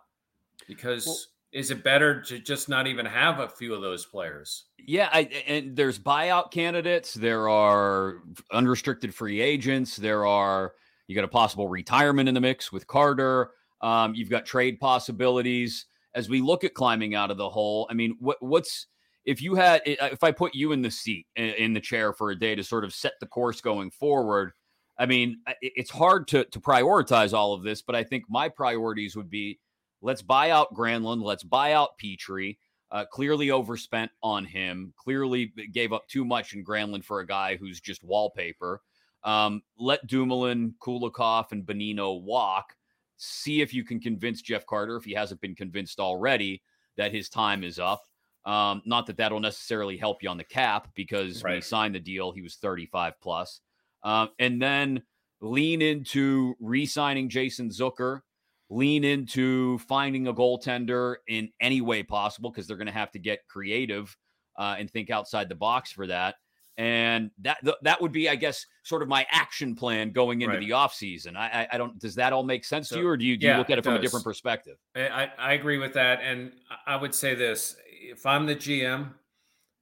Because 0.67 1.05
well, 1.05 1.17
is 1.51 1.69
it 1.69 1.83
better 1.83 2.21
to 2.21 2.39
just 2.39 2.69
not 2.69 2.87
even 2.87 3.05
have 3.05 3.39
a 3.39 3.47
few 3.47 3.73
of 3.73 3.81
those 3.81 4.05
players? 4.05 4.65
Yeah, 4.79 5.09
I, 5.11 5.21
and 5.47 5.75
there's 5.75 5.99
buyout 5.99 6.51
candidates. 6.51 7.13
There 7.13 7.49
are 7.49 8.23
unrestricted 8.51 9.13
free 9.13 9.41
agents. 9.41 9.95
There 9.95 10.25
are 10.25 10.73
you 11.07 11.15
got 11.15 11.25
a 11.25 11.29
possible 11.29 11.67
retirement 11.67 12.29
in 12.29 12.35
the 12.35 12.41
mix 12.41 12.71
with 12.71 12.87
Carter. 12.87 13.51
Um, 13.81 14.15
you've 14.15 14.29
got 14.29 14.45
trade 14.45 14.79
possibilities 14.79 15.85
as 16.15 16.29
we 16.29 16.41
look 16.41 16.63
at 16.63 16.73
climbing 16.73 17.15
out 17.15 17.31
of 17.31 17.37
the 17.37 17.49
hole. 17.49 17.87
I 17.89 17.93
mean, 17.93 18.15
what, 18.19 18.37
what's 18.39 18.87
if 19.25 19.41
you 19.41 19.55
had 19.55 19.81
if 19.85 20.23
I 20.23 20.31
put 20.31 20.55
you 20.55 20.71
in 20.71 20.81
the 20.81 20.91
seat 20.91 21.27
in 21.35 21.73
the 21.73 21.81
chair 21.81 22.13
for 22.13 22.31
a 22.31 22.39
day 22.39 22.55
to 22.55 22.63
sort 22.63 22.85
of 22.85 22.93
set 22.93 23.13
the 23.19 23.27
course 23.27 23.59
going 23.61 23.91
forward? 23.91 24.53
I 25.01 25.07
mean, 25.07 25.39
it's 25.61 25.89
hard 25.89 26.27
to 26.29 26.45
to 26.45 26.59
prioritize 26.59 27.33
all 27.33 27.53
of 27.53 27.63
this, 27.63 27.81
but 27.81 27.95
I 27.95 28.03
think 28.03 28.25
my 28.29 28.49
priorities 28.49 29.15
would 29.15 29.29
be 29.29 29.59
Let's 30.01 30.21
buy 30.21 30.49
out 30.49 30.73
Granlund. 30.73 31.23
Let's 31.23 31.43
buy 31.43 31.73
out 31.73 31.97
Petry. 32.03 32.57
Uh, 32.89 33.05
clearly 33.05 33.51
overspent 33.51 34.11
on 34.21 34.43
him. 34.43 34.93
Clearly 34.97 35.53
gave 35.71 35.93
up 35.93 36.07
too 36.07 36.25
much 36.25 36.53
in 36.53 36.65
Granlund 36.65 37.05
for 37.05 37.19
a 37.19 37.27
guy 37.27 37.55
who's 37.55 37.79
just 37.79 38.03
wallpaper. 38.03 38.81
Um, 39.23 39.61
let 39.77 40.05
Dumoulin, 40.07 40.73
Kulikov, 40.81 41.51
and 41.51 41.65
Bonino 41.65 42.21
walk. 42.21 42.75
See 43.17 43.61
if 43.61 43.73
you 43.73 43.85
can 43.85 43.99
convince 43.99 44.41
Jeff 44.41 44.65
Carter, 44.65 44.97
if 44.97 45.05
he 45.05 45.13
hasn't 45.13 45.39
been 45.39 45.55
convinced 45.55 45.99
already, 45.99 46.63
that 46.97 47.13
his 47.13 47.29
time 47.29 47.63
is 47.63 47.77
up. 47.79 48.01
Um, 48.45 48.81
not 48.85 49.05
that 49.05 49.17
that'll 49.17 49.39
necessarily 49.39 49.95
help 49.95 50.23
you 50.23 50.29
on 50.29 50.37
the 50.37 50.43
cap 50.43 50.89
because 50.95 51.43
right. 51.43 51.51
when 51.51 51.57
he 51.57 51.61
signed 51.61 51.93
the 51.93 51.99
deal, 51.99 52.31
he 52.31 52.41
was 52.41 52.55
35 52.55 53.13
plus. 53.21 53.61
Um, 54.03 54.29
and 54.39 54.61
then 54.61 55.03
lean 55.41 55.81
into 55.81 56.55
re 56.59 56.85
signing 56.85 57.29
Jason 57.29 57.69
Zucker, 57.69 58.21
lean 58.69 59.03
into 59.03 59.77
finding 59.79 60.27
a 60.27 60.33
goaltender 60.33 61.15
in 61.27 61.49
any 61.59 61.81
way 61.81 62.03
possible 62.03 62.49
because 62.49 62.67
they're 62.67 62.77
going 62.77 62.87
to 62.87 62.93
have 62.93 63.11
to 63.11 63.19
get 63.19 63.47
creative 63.47 64.15
uh, 64.57 64.75
and 64.79 64.89
think 64.89 65.09
outside 65.09 65.49
the 65.49 65.55
box 65.55 65.91
for 65.91 66.07
that. 66.07 66.35
And 66.77 67.31
that 67.41 67.57
th- 67.63 67.75
that 67.81 68.01
would 68.01 68.11
be, 68.11 68.29
I 68.29 68.35
guess, 68.35 68.65
sort 68.83 69.01
of 69.01 69.07
my 69.09 69.27
action 69.29 69.75
plan 69.75 70.11
going 70.11 70.41
into 70.41 70.55
right. 70.55 70.65
the 70.65 70.71
offseason. 70.71 71.35
I, 71.35 71.47
I, 71.47 71.67
I 71.73 71.77
don't. 71.77 71.99
Does 71.99 72.15
that 72.15 72.31
all 72.33 72.43
make 72.43 72.63
sense 72.63 72.89
so, 72.89 72.95
to 72.95 73.01
you, 73.01 73.07
or 73.07 73.17
do 73.17 73.25
you, 73.25 73.37
do 73.37 73.45
yeah, 73.45 73.53
you 73.53 73.57
look 73.59 73.69
at 73.69 73.73
it, 73.73 73.79
it 73.79 73.83
from 73.83 73.95
a 73.95 73.99
different 73.99 74.23
perspective? 74.23 74.77
I, 74.95 75.29
I 75.37 75.53
agree 75.53 75.77
with 75.77 75.93
that, 75.93 76.21
and 76.23 76.53
I 76.87 76.95
would 76.95 77.13
say 77.13 77.35
this: 77.35 77.75
if 77.85 78.25
I'm 78.25 78.45
the 78.45 78.55
GM, 78.55 79.09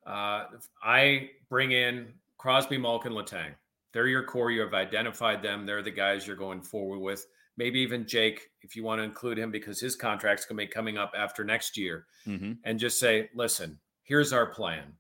uh, 0.06 0.46
I 0.84 1.30
bring 1.48 1.72
in 1.72 2.08
Crosby, 2.38 2.78
Malkin, 2.80 3.14
Letang. 3.14 3.52
They're 3.94 4.08
your 4.08 4.24
core. 4.24 4.52
You 4.52 4.62
have 4.62 4.74
identified 4.74 5.42
them. 5.42 5.66
They're 5.66 5.82
the 5.82 5.92
guys 5.92 6.28
you're 6.28 6.36
going 6.36 6.62
forward 6.62 7.00
with. 7.00 7.26
Maybe 7.58 7.80
even 7.80 8.08
Jake, 8.08 8.50
if 8.62 8.76
you 8.76 8.84
want 8.84 9.00
to 9.00 9.04
include 9.04 9.38
him, 9.38 9.52
because 9.52 9.80
his 9.80 9.96
contract's 9.96 10.46
going 10.46 10.58
to 10.58 10.66
be 10.66 10.72
coming 10.72 10.98
up 10.98 11.12
after 11.18 11.44
next 11.44 11.78
year. 11.78 12.06
Mm-hmm. 12.26 12.54
And 12.64 12.80
just 12.80 13.00
say, 13.00 13.30
listen, 13.36 13.80
here's 14.04 14.32
our 14.32 14.46
plan. 14.46 14.94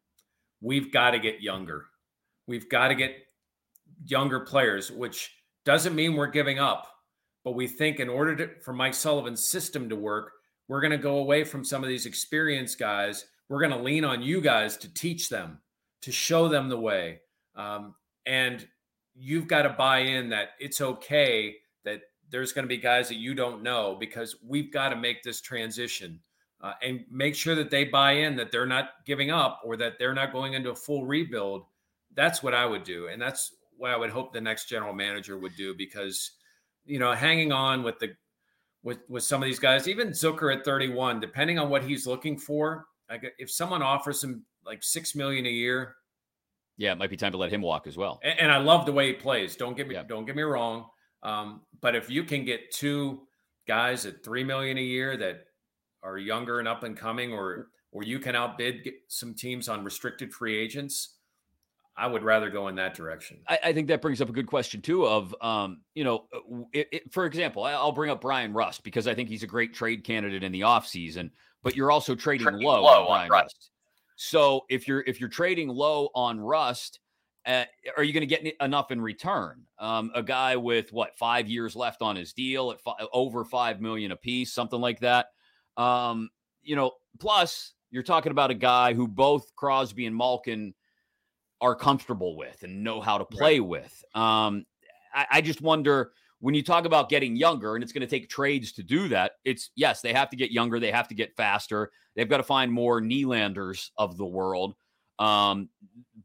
We've 0.61 0.91
got 0.91 1.11
to 1.11 1.19
get 1.19 1.41
younger. 1.41 1.85
We've 2.47 2.67
got 2.67 2.89
to 2.89 2.95
get 2.95 3.15
younger 4.05 4.41
players, 4.41 4.91
which 4.91 5.33
doesn't 5.65 5.95
mean 5.95 6.15
we're 6.15 6.27
giving 6.27 6.59
up. 6.59 6.87
But 7.45 7.53
we 7.53 7.67
think 7.67 7.99
in 7.99 8.09
order 8.09 8.35
to, 8.35 8.49
for 8.61 8.73
Mike 8.73 8.93
Sullivan's 8.93 9.45
system 9.47 9.87
to 9.89 9.95
work, 9.95 10.31
we're 10.67 10.81
going 10.81 10.91
to 10.91 10.97
go 10.97 11.19
away 11.19 11.43
from 11.43 11.63
some 11.63 11.83
of 11.83 11.89
these 11.89 12.05
experienced 12.05 12.77
guys. 12.77 13.25
We're 13.47 13.61
going 13.61 13.71
to 13.71 13.81
lean 13.81 14.03
on 14.03 14.21
you 14.21 14.41
guys 14.41 14.75
to 14.77 14.93
teach 14.93 15.29
them, 15.29 15.59
to 16.01 16.11
show 16.11 16.47
them 16.49 16.67
the 16.67 16.79
way. 16.79 17.21
Um, 17.55 17.95
and 18.25 18.67
you've 19.19 19.47
got 19.47 19.63
to 19.63 19.69
buy 19.69 19.99
in 19.99 20.29
that 20.29 20.51
it's 20.59 20.79
okay 20.79 21.57
that 21.83 22.01
there's 22.31 22.53
going 22.53 22.63
to 22.63 22.69
be 22.69 22.77
guys 22.77 23.09
that 23.09 23.17
you 23.17 23.33
don't 23.33 23.61
know 23.61 23.97
because 23.99 24.37
we've 24.45 24.71
got 24.71 24.89
to 24.89 24.95
make 24.95 25.21
this 25.23 25.41
transition 25.41 26.19
uh, 26.61 26.73
and 26.81 27.03
make 27.11 27.35
sure 27.35 27.55
that 27.55 27.69
they 27.69 27.83
buy 27.83 28.13
in 28.13 28.35
that 28.35 28.51
they're 28.51 28.65
not 28.65 28.91
giving 29.05 29.31
up 29.31 29.61
or 29.63 29.75
that 29.77 29.99
they're 29.99 30.13
not 30.13 30.31
going 30.31 30.53
into 30.53 30.71
a 30.71 30.75
full 30.75 31.05
rebuild. 31.05 31.65
That's 32.15 32.41
what 32.41 32.53
I 32.53 32.65
would 32.65 32.83
do. 32.83 33.07
And 33.07 33.21
that's 33.21 33.55
what 33.77 33.91
I 33.91 33.97
would 33.97 34.09
hope 34.09 34.33
the 34.33 34.41
next 34.41 34.67
general 34.69 34.93
manager 34.93 35.37
would 35.37 35.55
do 35.55 35.73
because, 35.75 36.31
you 36.85 36.99
know, 36.99 37.13
hanging 37.13 37.51
on 37.51 37.83
with 37.83 37.99
the 37.99 38.13
with 38.83 38.99
with 39.09 39.23
some 39.23 39.41
of 39.41 39.47
these 39.47 39.59
guys, 39.59 39.87
even 39.87 40.09
Zucker 40.09 40.55
at 40.55 40.63
31, 40.63 41.19
depending 41.19 41.59
on 41.59 41.69
what 41.69 41.83
he's 41.83 42.07
looking 42.07 42.37
for. 42.37 42.85
Like 43.09 43.33
if 43.37 43.51
someone 43.51 43.81
offers 43.81 44.23
him 44.23 44.45
like 44.65 44.83
six 44.83 45.15
million 45.15 45.45
a 45.45 45.49
year, 45.49 45.95
yeah, 46.79 46.93
it 46.93 46.97
might 46.97 47.09
be 47.09 47.17
time 47.17 47.33
to 47.33 47.37
let 47.37 47.51
him 47.51 47.61
walk 47.61 47.87
as 47.87 47.97
well. 47.97 48.21
And, 48.23 48.39
and 48.39 48.51
I 48.51 48.57
love 48.57 48.85
the 48.85 48.93
way 48.93 49.07
he 49.07 49.13
plays. 49.13 49.57
Don't 49.57 49.75
get 49.75 49.87
me 49.87 49.95
yeah. 49.95 50.03
don't 50.03 50.25
get 50.25 50.35
me 50.35 50.43
wrong. 50.43 50.85
Um, 51.21 51.61
but 51.81 51.93
if 51.93 52.09
you 52.09 52.23
can 52.23 52.45
get 52.45 52.71
two 52.71 53.19
guys 53.67 54.05
at 54.05 54.23
three 54.23 54.45
million 54.45 54.77
a 54.77 54.81
year 54.81 55.17
that 55.17 55.41
are 56.01 56.17
younger 56.17 56.59
and 56.59 56.67
up 56.67 56.83
and 56.83 56.95
coming, 56.95 57.33
or 57.33 57.67
or 57.91 58.03
you 58.03 58.17
can 58.17 58.33
outbid 58.33 58.89
some 59.09 59.33
teams 59.33 59.67
on 59.67 59.83
restricted 59.83 60.31
free 60.31 60.57
agents, 60.57 61.17
I 61.97 62.07
would 62.07 62.23
rather 62.23 62.49
go 62.49 62.69
in 62.69 62.75
that 62.75 62.93
direction. 62.93 63.39
I, 63.45 63.59
I, 63.65 63.73
think 63.73 63.89
that 63.89 64.01
brings 64.01 64.21
up 64.21 64.29
a 64.29 64.31
good 64.31 64.47
question 64.47 64.81
too. 64.81 65.05
Of 65.05 65.35
um, 65.41 65.81
you 65.95 66.05
know, 66.05 66.27
uh, 66.33 66.63
it, 66.71 66.87
it, 66.93 67.13
for 67.13 67.25
example, 67.25 67.65
I'll 67.65 67.91
bring 67.91 68.09
up 68.09 68.21
Bryan 68.21 68.53
Rust 68.53 68.85
because 68.85 69.05
I 69.05 69.13
think 69.13 69.27
he's 69.27 69.43
a 69.43 69.47
great 69.47 69.73
trade 69.73 70.05
candidate 70.05 70.43
in 70.43 70.53
the 70.53 70.61
offseason, 70.61 71.31
but 71.61 71.75
you're 71.75 71.91
also 71.91 72.15
trading, 72.15 72.47
trading 72.47 72.65
low, 72.65 72.83
low, 72.83 73.01
on 73.01 73.07
Bryan 73.07 73.29
Rust. 73.29 73.43
Rust. 73.43 73.71
So 74.21 74.65
if 74.67 74.85
you're 74.85 75.01
if 75.07 75.21
you're 75.21 75.29
trading 75.29 75.69
low 75.69 76.09
on 76.13 76.41
Rust, 76.41 76.99
uh, 77.45 77.63
are 77.95 78.03
you 78.03 78.11
going 78.11 78.27
to 78.27 78.35
get 78.35 78.53
enough 78.59 78.91
in 78.91 78.99
return? 78.99 79.61
Um, 79.79 80.11
a 80.13 80.21
guy 80.21 80.57
with 80.57 80.91
what 80.91 81.17
five 81.17 81.47
years 81.47 81.73
left 81.73 82.01
on 82.01 82.17
his 82.17 82.33
deal 82.33 82.71
at 82.71 82.81
fi- 82.81 82.97
over 83.13 83.45
five 83.45 83.79
million 83.79 84.11
a 84.11 84.17
piece, 84.17 84.51
something 84.51 84.81
like 84.81 84.99
that. 84.99 85.27
Um, 85.77 86.29
you 86.61 86.75
know, 86.75 86.91
plus 87.21 87.73
you're 87.91 88.03
talking 88.03 88.33
about 88.33 88.51
a 88.51 88.55
guy 88.55 88.93
who 88.93 89.07
both 89.07 89.55
Crosby 89.55 90.05
and 90.05 90.17
Malkin 90.17 90.73
are 91.61 91.73
comfortable 91.73 92.35
with 92.35 92.61
and 92.63 92.83
know 92.83 92.99
how 92.99 93.19
to 93.19 93.25
play 93.25 93.61
right. 93.61 93.69
with. 93.69 94.03
Um, 94.13 94.65
I, 95.13 95.27
I 95.31 95.41
just 95.41 95.61
wonder 95.61 96.11
when 96.39 96.55
you 96.55 96.63
talk 96.63 96.85
about 96.85 97.09
getting 97.09 97.35
younger, 97.35 97.75
and 97.75 97.83
it's 97.83 97.93
going 97.93 98.01
to 98.01 98.07
take 98.07 98.29
trades 98.29 98.71
to 98.73 98.83
do 98.83 99.09
that. 99.09 99.33
It's 99.43 99.71
yes, 99.75 100.01
they 100.01 100.13
have 100.13 100.29
to 100.29 100.37
get 100.37 100.51
younger, 100.51 100.79
they 100.79 100.91
have 100.91 101.07
to 101.09 101.15
get 101.15 101.35
faster, 101.35 101.91
they've 102.15 102.29
got 102.29 102.37
to 102.37 102.43
find 102.43 102.71
more 102.71 103.01
Nylanders 103.01 103.89
of 103.97 104.17
the 104.17 104.25
world. 104.25 104.75
Um, 105.19 105.69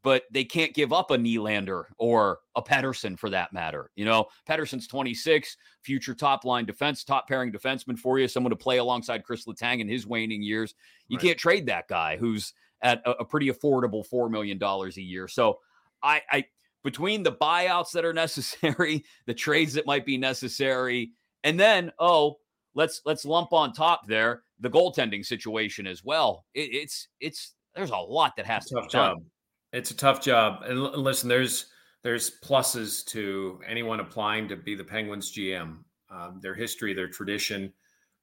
but 0.03 0.23
they 0.31 0.43
can't 0.43 0.73
give 0.73 0.93
up 0.93 1.11
a 1.11 1.17
Nylander 1.17 1.85
or 1.97 2.39
a 2.55 2.61
Pettersson 2.61 3.17
for 3.17 3.29
that 3.31 3.51
matter. 3.51 3.89
You 3.95 4.05
know, 4.05 4.27
Pettersson's 4.47 4.87
26, 4.87 5.57
future 5.81 6.13
top 6.13 6.45
line 6.45 6.65
defense, 6.65 7.03
top 7.03 7.27
pairing 7.27 7.51
defenseman 7.51 7.97
for 7.97 8.19
you, 8.19 8.27
someone 8.27 8.51
to 8.51 8.55
play 8.55 8.77
alongside 8.77 9.23
Chris 9.23 9.45
Letang 9.45 9.81
in 9.81 9.89
his 9.89 10.05
waning 10.07 10.43
years. 10.43 10.75
You 11.07 11.17
right. 11.17 11.25
can't 11.25 11.37
trade 11.39 11.65
that 11.65 11.87
guy 11.87 12.17
who's 12.17 12.53
at 12.81 13.01
a, 13.05 13.11
a 13.11 13.25
pretty 13.25 13.49
affordable 13.49 14.07
$4 14.07 14.29
million 14.29 14.61
a 14.61 15.01
year. 15.01 15.27
So 15.27 15.59
I, 16.03 16.21
I, 16.29 16.45
between 16.85 17.23
the 17.23 17.33
buyouts 17.33 17.91
that 17.91 18.05
are 18.05 18.13
necessary, 18.13 19.03
the 19.25 19.33
trades 19.33 19.73
that 19.73 19.85
might 19.85 20.05
be 20.05 20.17
necessary, 20.17 21.11
and 21.43 21.59
then, 21.59 21.91
oh, 21.99 22.37
let's 22.75 23.01
let's 23.05 23.25
lump 23.25 23.51
on 23.51 23.73
top 23.73 24.07
there 24.07 24.43
the 24.59 24.69
goaltending 24.69 25.25
situation 25.25 25.85
as 25.85 26.03
well. 26.03 26.45
It, 26.53 26.69
it's 26.71 27.09
it's 27.19 27.55
there's 27.75 27.89
a 27.89 27.97
lot 27.97 28.37
that 28.37 28.45
has 28.45 28.65
to 28.67 28.75
tough 28.75 28.89
job. 28.89 29.17
It's 29.73 29.91
a 29.91 29.95
tough 29.97 30.21
job. 30.21 30.63
And 30.63 30.81
listen, 30.81 31.27
there's 31.27 31.65
there's 32.03 32.39
pluses 32.39 33.03
to 33.07 33.59
anyone 33.67 33.99
applying 33.99 34.47
to 34.47 34.55
be 34.55 34.75
the 34.75 34.83
Penguins 34.83 35.33
GM. 35.33 35.79
Um, 36.11 36.39
their 36.41 36.53
history, 36.53 36.93
their 36.93 37.09
tradition, 37.09 37.73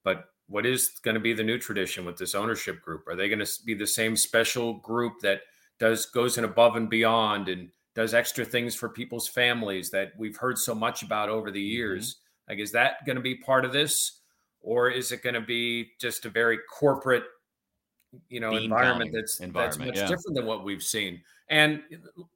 but 0.04 0.26
what 0.46 0.64
is 0.64 1.00
going 1.02 1.16
to 1.16 1.20
be 1.20 1.32
the 1.32 1.42
new 1.42 1.58
tradition 1.58 2.04
with 2.04 2.16
this 2.16 2.34
ownership 2.34 2.80
group? 2.80 3.08
Are 3.08 3.16
they 3.16 3.28
going 3.28 3.44
to 3.44 3.52
be 3.66 3.74
the 3.74 3.86
same 3.86 4.16
special 4.16 4.74
group 4.74 5.14
that 5.22 5.40
does 5.80 6.06
goes 6.06 6.38
in 6.38 6.44
above 6.44 6.76
and 6.76 6.88
beyond 6.88 7.48
and 7.48 7.70
does 7.94 8.14
extra 8.14 8.44
things 8.44 8.74
for 8.74 8.88
people's 8.88 9.28
families 9.28 9.90
that 9.90 10.12
we've 10.16 10.36
heard 10.36 10.58
so 10.58 10.74
much 10.74 11.02
about 11.02 11.28
over 11.28 11.50
the 11.50 11.60
mm-hmm. 11.60 11.74
years? 11.74 12.14
Mm-hmm. 12.14 12.52
Like, 12.52 12.58
is 12.58 12.72
that 12.72 13.04
going 13.06 13.16
to 13.16 13.22
be 13.22 13.36
part 13.36 13.64
of 13.64 13.72
this, 13.72 14.20
or 14.60 14.90
is 14.90 15.12
it 15.12 15.22
going 15.22 15.34
to 15.34 15.40
be 15.40 15.90
just 16.00 16.24
a 16.26 16.30
very 16.30 16.58
corporate, 16.70 17.24
you 18.28 18.40
know, 18.40 18.50
Bean 18.50 18.64
environment 18.64 19.12
that's 19.14 19.40
environment, 19.40 19.78
that's 19.80 19.86
much 19.86 19.96
yeah. 19.96 20.06
different 20.06 20.36
than 20.36 20.46
what 20.46 20.64
we've 20.64 20.82
seen? 20.82 21.20
And 21.48 21.82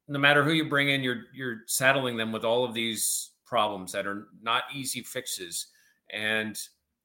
no 0.09 0.19
matter 0.19 0.45
who 0.45 0.53
you 0.53 0.69
bring 0.69 0.91
in, 0.91 1.03
you're 1.03 1.25
you're 1.35 1.63
saddling 1.67 2.17
them 2.17 2.33
with 2.33 2.45
all 2.45 2.65
of 2.65 2.75
these 2.75 3.31
problems 3.45 3.93
that 3.93 4.07
are 4.07 4.29
not 4.43 4.65
easy 4.75 5.03
fixes. 5.03 5.69
And 6.11 6.59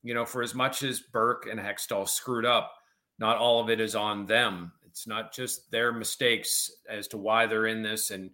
you 0.03 0.13
know, 0.13 0.25
for 0.25 0.41
as 0.41 0.53
much 0.53 0.84
as 0.84 1.00
Burke 1.00 1.48
and 1.50 1.60
Hextall 1.60 2.08
screwed 2.08 2.46
up, 2.46 2.74
not 3.20 3.38
all 3.38 3.62
of 3.62 3.70
it 3.70 3.79
is 3.79 3.96
on 3.96 4.25
them. 4.25 4.72
It's 4.86 5.08
not 5.08 5.34
just 5.34 5.72
their 5.72 5.93
mistakes 5.93 6.70
as 6.89 7.08
to 7.10 7.17
why 7.17 7.46
they're 7.46 7.67
in 7.67 7.81
this. 7.81 8.12
And 8.12 8.31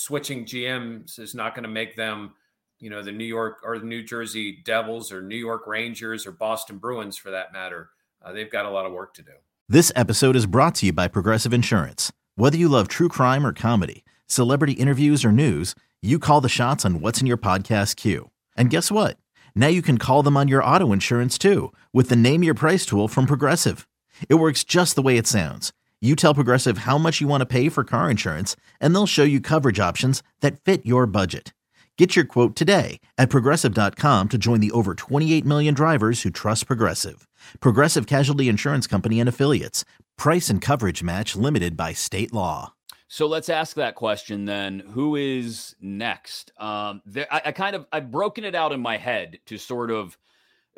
switching 0.00 0.46
GMs 0.46 1.18
is 1.18 1.34
not 1.34 1.54
going 1.54 1.64
to 1.64 1.68
make 1.68 1.94
them, 1.94 2.32
you 2.78 2.88
know, 2.88 3.02
the 3.02 3.12
New 3.12 3.24
York 3.24 3.58
or 3.62 3.78
the 3.78 3.84
New 3.84 4.02
Jersey 4.02 4.58
Devils 4.64 5.12
or 5.12 5.20
New 5.20 5.36
York 5.36 5.66
Rangers 5.66 6.26
or 6.26 6.32
Boston 6.32 6.78
Bruins 6.78 7.16
for 7.16 7.30
that 7.30 7.52
matter. 7.52 7.90
Uh, 8.22 8.32
they've 8.32 8.50
got 8.50 8.64
a 8.64 8.70
lot 8.70 8.86
of 8.86 8.92
work 8.92 9.12
to 9.14 9.22
do. 9.22 9.32
This 9.68 9.92
episode 9.94 10.36
is 10.36 10.46
brought 10.46 10.74
to 10.76 10.86
you 10.86 10.92
by 10.92 11.06
Progressive 11.06 11.52
Insurance. 11.52 12.10
Whether 12.34 12.56
you 12.56 12.68
love 12.68 12.88
true 12.88 13.08
crime 13.08 13.46
or 13.46 13.52
comedy, 13.52 14.04
celebrity 14.26 14.72
interviews 14.72 15.24
or 15.24 15.32
news, 15.32 15.74
you 16.00 16.18
call 16.18 16.40
the 16.40 16.48
shots 16.48 16.84
on 16.86 17.00
what's 17.00 17.20
in 17.20 17.26
your 17.26 17.36
podcast 17.36 17.96
queue. 17.96 18.30
And 18.56 18.70
guess 18.70 18.90
what? 18.90 19.18
Now 19.54 19.68
you 19.68 19.82
can 19.82 19.98
call 19.98 20.22
them 20.22 20.36
on 20.36 20.48
your 20.48 20.64
auto 20.64 20.92
insurance 20.92 21.36
too 21.36 21.72
with 21.92 22.08
the 22.08 22.16
Name 22.16 22.42
Your 22.42 22.54
Price 22.54 22.86
tool 22.86 23.06
from 23.06 23.26
Progressive. 23.26 23.86
It 24.28 24.34
works 24.36 24.64
just 24.64 24.96
the 24.96 25.02
way 25.02 25.18
it 25.18 25.26
sounds. 25.26 25.72
You 26.02 26.16
tell 26.16 26.34
Progressive 26.34 26.78
how 26.78 26.96
much 26.96 27.20
you 27.20 27.28
want 27.28 27.42
to 27.42 27.46
pay 27.46 27.68
for 27.68 27.84
car 27.84 28.10
insurance, 28.10 28.56
and 28.80 28.94
they'll 28.94 29.06
show 29.06 29.22
you 29.22 29.38
coverage 29.38 29.78
options 29.78 30.22
that 30.40 30.58
fit 30.58 30.86
your 30.86 31.06
budget. 31.06 31.52
Get 31.98 32.16
your 32.16 32.24
quote 32.24 32.56
today 32.56 33.00
at 33.18 33.28
progressive.com 33.28 34.28
to 34.30 34.38
join 34.38 34.60
the 34.60 34.70
over 34.70 34.94
28 34.94 35.44
million 35.44 35.74
drivers 35.74 36.22
who 36.22 36.30
trust 36.30 36.66
Progressive. 36.66 37.28
Progressive 37.60 38.06
Casualty 38.06 38.48
Insurance 38.48 38.86
Company 38.86 39.20
and 39.20 39.28
Affiliates. 39.28 39.84
Price 40.16 40.48
and 40.48 40.62
coverage 40.62 41.02
match 41.02 41.36
limited 41.36 41.76
by 41.76 41.92
state 41.92 42.32
law. 42.32 42.72
So 43.06 43.26
let's 43.26 43.50
ask 43.50 43.76
that 43.76 43.96
question 43.96 44.46
then. 44.46 44.80
Who 44.92 45.16
is 45.16 45.76
next? 45.82 46.52
Um, 46.56 47.02
there, 47.04 47.26
I, 47.30 47.42
I, 47.46 47.52
kind 47.52 47.76
of 47.76 47.84
I've 47.92 48.10
broken 48.10 48.44
it 48.44 48.54
out 48.54 48.72
in 48.72 48.80
my 48.80 48.96
head 48.96 49.40
to 49.46 49.58
sort 49.58 49.90
of 49.90 50.16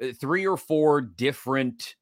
uh, 0.03 0.09
three 0.19 0.49
or 0.49 0.57
four 0.57 1.01
different 1.01 1.95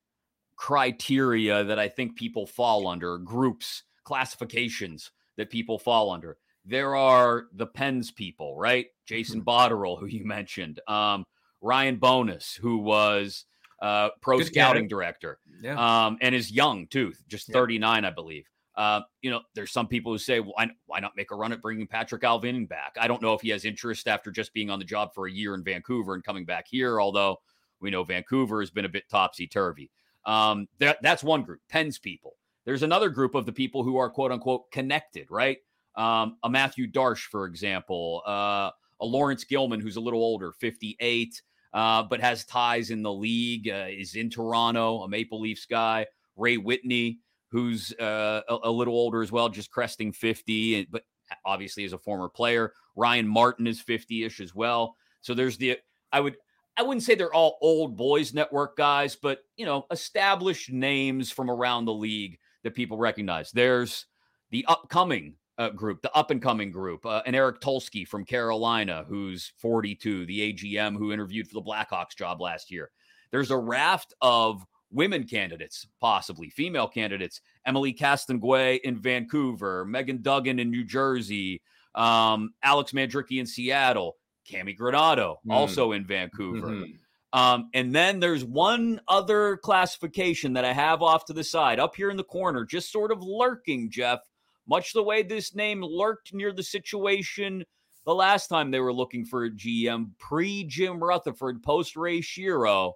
criteria 0.60 1.64
that 1.64 1.78
I 1.78 1.88
think 1.88 2.16
people 2.16 2.46
fall 2.46 2.86
under, 2.86 3.16
groups, 3.16 3.82
classifications 4.04 5.10
that 5.38 5.48
people 5.48 5.78
fall 5.78 6.10
under. 6.10 6.36
There 6.66 6.94
are 6.94 7.46
the 7.54 7.66
Pens 7.66 8.10
people, 8.10 8.56
right? 8.58 8.86
Jason 9.06 9.40
Mm-hmm. 9.40 9.48
Botterill, 9.48 9.98
who 9.98 10.04
you 10.04 10.26
mentioned, 10.26 10.78
um, 10.86 11.24
Ryan 11.62 11.96
Bowness, 11.96 12.54
who 12.56 12.76
was 12.76 13.46
uh, 13.80 14.10
pro 14.20 14.36
Good 14.38 14.48
scouting 14.48 14.84
guy. 14.84 14.88
director, 14.88 15.38
Yeah. 15.62 15.76
um, 16.06 16.18
and 16.20 16.34
is 16.34 16.52
young 16.52 16.86
too, 16.88 17.14
just 17.26 17.48
Yeah. 17.48 17.54
39, 17.54 18.04
I 18.04 18.10
believe. 18.10 18.44
Uh, 18.76 19.00
you 19.22 19.30
know, 19.30 19.40
there's 19.54 19.72
some 19.72 19.88
people 19.88 20.12
who 20.12 20.18
say, 20.18 20.40
why, 20.40 20.68
why 20.84 21.00
not 21.00 21.16
make 21.16 21.30
a 21.30 21.34
run 21.36 21.52
at 21.52 21.62
bringing 21.62 21.86
Patrik 21.88 22.20
Allvin 22.20 22.68
back? 22.68 22.96
I 23.00 23.08
don't 23.08 23.22
know 23.22 23.32
if 23.32 23.40
he 23.40 23.48
has 23.48 23.64
interest 23.64 24.06
after 24.06 24.30
just 24.30 24.52
being 24.52 24.68
on 24.68 24.78
the 24.78 24.84
job 24.84 25.14
for 25.14 25.26
a 25.26 25.32
year 25.32 25.54
in 25.54 25.64
Vancouver 25.64 26.12
and 26.14 26.22
coming 26.22 26.44
back 26.44 26.66
here, 26.68 27.00
although 27.00 27.38
we 27.80 27.88
know 27.90 28.04
Vancouver 28.04 28.60
has 28.60 28.70
been 28.70 28.84
a 28.84 28.88
bit 28.90 29.08
topsy 29.08 29.46
turvy. 29.46 29.90
Um, 30.26 30.68
that, 30.78 30.98
that's 31.02 31.22
one 31.22 31.42
group, 31.42 31.60
Pens 31.68 31.98
people. 31.98 32.34
There's 32.64 32.82
another 32.82 33.08
group 33.08 33.34
of 33.34 33.46
the 33.46 33.52
people 33.52 33.82
who 33.82 33.96
are 33.96 34.10
quote 34.10 34.32
unquote 34.32 34.70
connected, 34.70 35.26
right? 35.30 35.58
Um, 35.96 36.36
a 36.42 36.50
Mathieu 36.50 36.86
Darche, 36.90 37.24
for 37.24 37.46
example, 37.46 38.22
uh, 38.26 38.70
a 39.00 39.06
Laurence 39.06 39.44
Gilman, 39.44 39.80
who's 39.80 39.96
a 39.96 40.00
little 40.00 40.20
older, 40.22 40.52
58, 40.52 41.42
uh, 41.72 42.02
but 42.04 42.20
has 42.20 42.44
ties 42.44 42.90
in 42.90 43.02
the 43.02 43.12
league, 43.12 43.68
uh, 43.68 43.86
is 43.88 44.14
in 44.14 44.30
Toronto, 44.30 45.02
a 45.02 45.08
Maple 45.08 45.40
Leafs 45.40 45.66
guy. 45.66 46.06
Ray 46.36 46.56
Whitney, 46.58 47.18
who's 47.50 47.92
uh, 48.00 48.42
a, 48.48 48.58
a 48.64 48.70
little 48.70 48.94
older 48.94 49.22
as 49.22 49.32
well, 49.32 49.48
just 49.48 49.70
cresting 49.70 50.12
50, 50.12 50.80
and- 50.80 50.86
but 50.90 51.04
obviously 51.44 51.84
is 51.84 51.92
a 51.92 51.98
former 51.98 52.28
player. 52.28 52.72
Ryan 52.96 53.26
Martin 53.26 53.66
is 53.66 53.80
50 53.80 54.24
ish 54.24 54.40
as 54.40 54.54
well. 54.54 54.96
So 55.20 55.34
there's 55.34 55.56
the, 55.56 55.78
I 56.12 56.20
would, 56.20 56.36
I 56.80 56.82
wouldn't 56.82 57.02
say 57.02 57.14
they're 57.14 57.34
all 57.34 57.58
old 57.60 57.94
boys 57.94 58.32
network 58.32 58.74
guys, 58.74 59.14
but 59.14 59.40
you 59.58 59.66
know, 59.66 59.84
established 59.90 60.72
names 60.72 61.30
from 61.30 61.50
around 61.50 61.84
the 61.84 61.92
league 61.92 62.38
that 62.64 62.74
people 62.74 62.96
recognize. 62.96 63.50
There's 63.50 64.06
the 64.50 64.64
upcoming 64.66 65.34
uh, 65.58 65.68
group, 65.68 66.00
the 66.00 66.10
up 66.14 66.30
and 66.30 66.40
coming 66.40 66.70
group, 66.70 67.04
uh, 67.04 67.20
and 67.26 67.36
Eric 67.36 67.60
Tulsky 67.60 68.08
from 68.08 68.24
Carolina, 68.24 69.04
who's 69.06 69.52
42, 69.58 70.24
the 70.24 70.54
AGM 70.54 70.96
who 70.96 71.12
interviewed 71.12 71.48
for 71.48 71.52
the 71.52 71.62
Blackhawks 71.62 72.16
job 72.16 72.40
last 72.40 72.70
year. 72.70 72.90
There's 73.30 73.50
a 73.50 73.58
raft 73.58 74.14
of 74.22 74.64
women 74.90 75.24
candidates, 75.24 75.86
possibly 76.00 76.48
female 76.48 76.88
candidates. 76.88 77.42
Emilie 77.66 77.92
Castonguay 77.92 78.80
in 78.84 78.98
Vancouver, 78.98 79.84
Megan 79.84 80.22
Duggan 80.22 80.58
in 80.58 80.70
New 80.70 80.84
Jersey, 80.84 81.60
um, 81.94 82.54
Alex 82.62 82.92
Mandrycky 82.92 83.38
in 83.38 83.44
Seattle, 83.44 84.16
Cammi 84.48 84.76
Granato 84.78 85.36
Mm. 85.46 85.52
also 85.52 85.92
in 85.92 86.04
Vancouver. 86.06 86.68
Mhm. 86.68 86.98
Um, 87.32 87.70
and 87.74 87.94
then 87.94 88.18
there's 88.18 88.44
one 88.44 89.00
other 89.06 89.56
classification 89.58 90.54
that 90.54 90.64
I 90.64 90.72
have 90.72 91.00
off 91.02 91.24
to 91.26 91.32
the 91.32 91.44
side, 91.44 91.78
up 91.78 91.94
here 91.94 92.10
in 92.10 92.16
the 92.16 92.24
corner, 92.24 92.64
just 92.64 92.90
sort 92.90 93.12
of 93.12 93.22
lurking, 93.22 93.88
Jeff, 93.90 94.18
much 94.66 94.92
the 94.92 95.02
way 95.02 95.22
this 95.22 95.54
name 95.54 95.80
lurked 95.82 96.34
near 96.34 96.52
the 96.52 96.62
situation 96.64 97.64
the 98.04 98.14
last 98.14 98.48
time 98.48 98.70
they 98.70 98.80
were 98.80 98.92
looking 98.92 99.24
for 99.24 99.44
a 99.44 99.50
GM 99.50 100.14
pre 100.18 100.64
Jim 100.64 100.98
Rutherford, 101.02 101.62
post 101.62 101.94
Ray 101.96 102.20
Shero. 102.20 102.94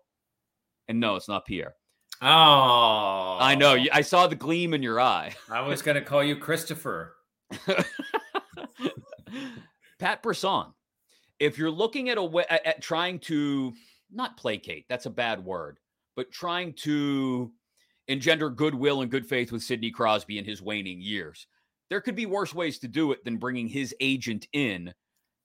And 0.88 0.98
no, 0.98 1.14
it's 1.14 1.28
not 1.28 1.44
Pierre. 1.46 1.76
Oh, 2.22 2.26
I 3.40 3.54
know. 3.54 3.76
I 3.92 4.00
saw 4.00 4.26
the 4.26 4.34
gleam 4.34 4.72
in 4.74 4.82
your 4.82 5.00
eye. 5.00 5.34
I 5.50 5.60
was 5.60 5.82
going 5.82 5.96
to 5.96 6.00
call 6.00 6.24
you 6.24 6.36
Christopher. 6.36 7.14
Pat 9.98 10.22
Brisson, 10.22 10.72
if 11.44 11.58
you're 11.58 11.70
looking 11.70 12.08
at 12.08 12.18
a 12.18 12.22
way 12.22 12.44
at, 12.48 12.64
at 12.66 12.82
trying 12.82 13.18
to 13.20 13.74
not 14.10 14.36
placate, 14.36 14.86
that's 14.88 15.06
a 15.06 15.10
bad 15.10 15.44
word, 15.44 15.78
but 16.16 16.32
trying 16.32 16.72
to 16.72 17.52
engender 18.08 18.48
goodwill 18.48 19.02
and 19.02 19.10
good 19.10 19.26
faith 19.26 19.52
with 19.52 19.62
Sidney 19.62 19.90
Crosby 19.90 20.38
in 20.38 20.44
his 20.44 20.62
waning 20.62 21.00
years, 21.00 21.46
there 21.90 22.00
could 22.00 22.14
be 22.14 22.26
worse 22.26 22.54
ways 22.54 22.78
to 22.78 22.88
do 22.88 23.12
it 23.12 23.24
than 23.24 23.36
bringing 23.36 23.68
his 23.68 23.94
agent 24.00 24.48
in 24.52 24.94